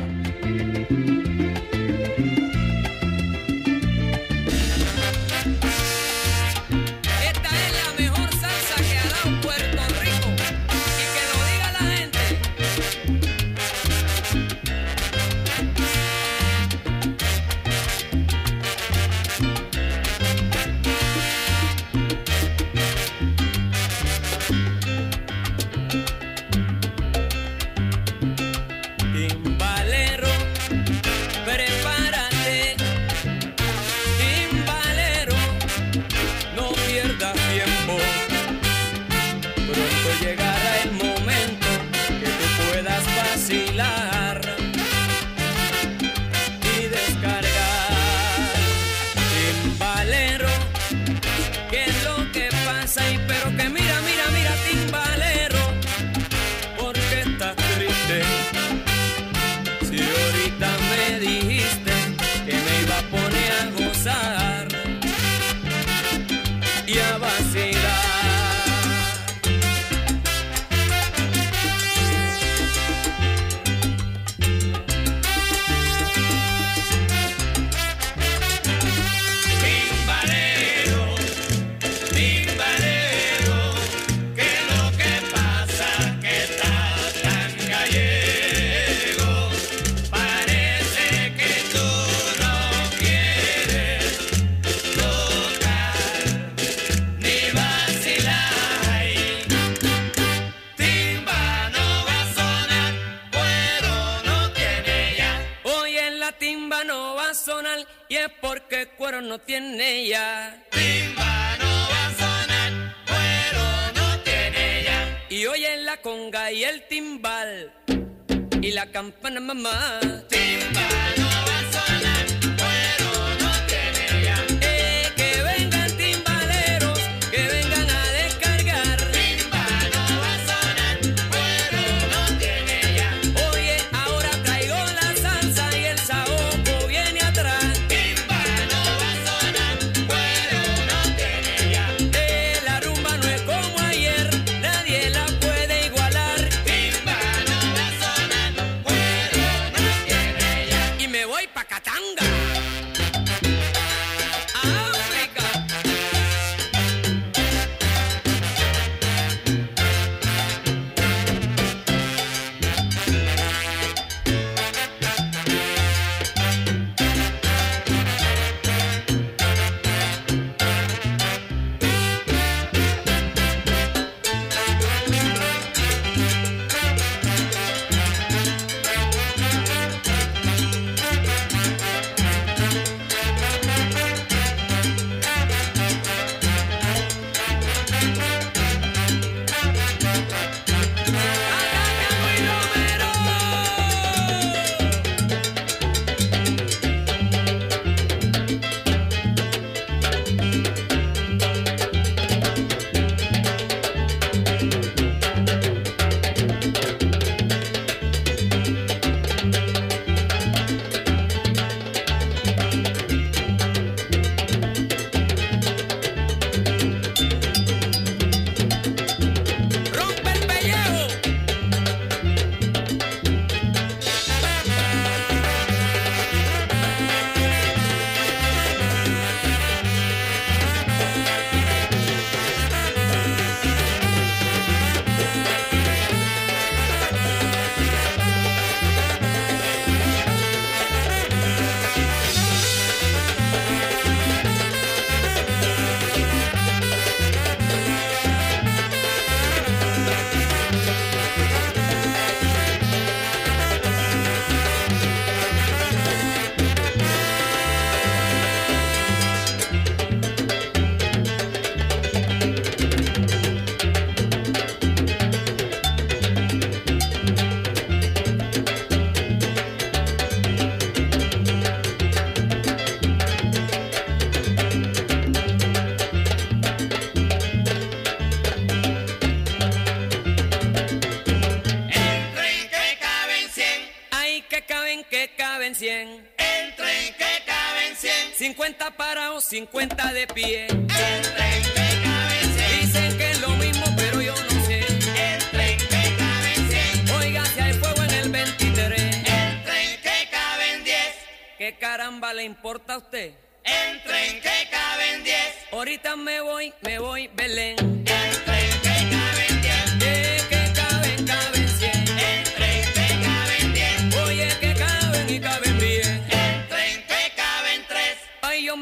[288.49, 290.66] 50 parados, 50 de pie.
[290.66, 294.81] el tren que caben cien, Dicen que es lo mismo, pero yo no sé.
[294.81, 299.01] el tren que caben cien, Oiga, si hay fuego en el 23.
[299.01, 301.15] el tren que caben diez,
[301.57, 303.33] ¿Qué caramba le importa a usted?
[303.65, 308.04] el tren que caben diez, Ahorita me voy, me voy, Belén.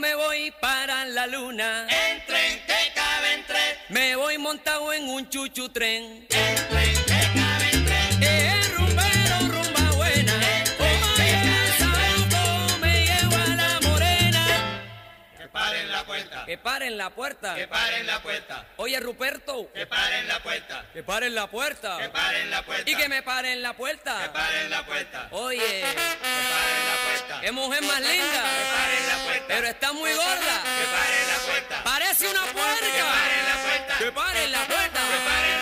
[0.03, 1.87] Me voy para la luna.
[1.87, 6.27] el tren que caben tres, Me voy montado en un chuchu tren.
[6.29, 7.42] el tren que caben
[16.53, 17.55] Que paren la puerta.
[17.55, 19.73] que paren la puerta, Oye, Ruperto.
[19.73, 21.97] que paren la puerta, Que paren la puerta.
[21.97, 24.31] que paren la puerta, Y que me paren la que puerta.
[24.35, 28.43] paren la puerta, Oye, que paren la puerta, qué mujer más linda.
[28.43, 29.45] paren la puerta.
[29.49, 30.63] Pero está muy gorda.
[30.63, 32.81] que paren la puerta, Parece una puerca.
[32.81, 35.01] que paren la puerta, Que paren la puerta.
[35.01, 35.62] que paren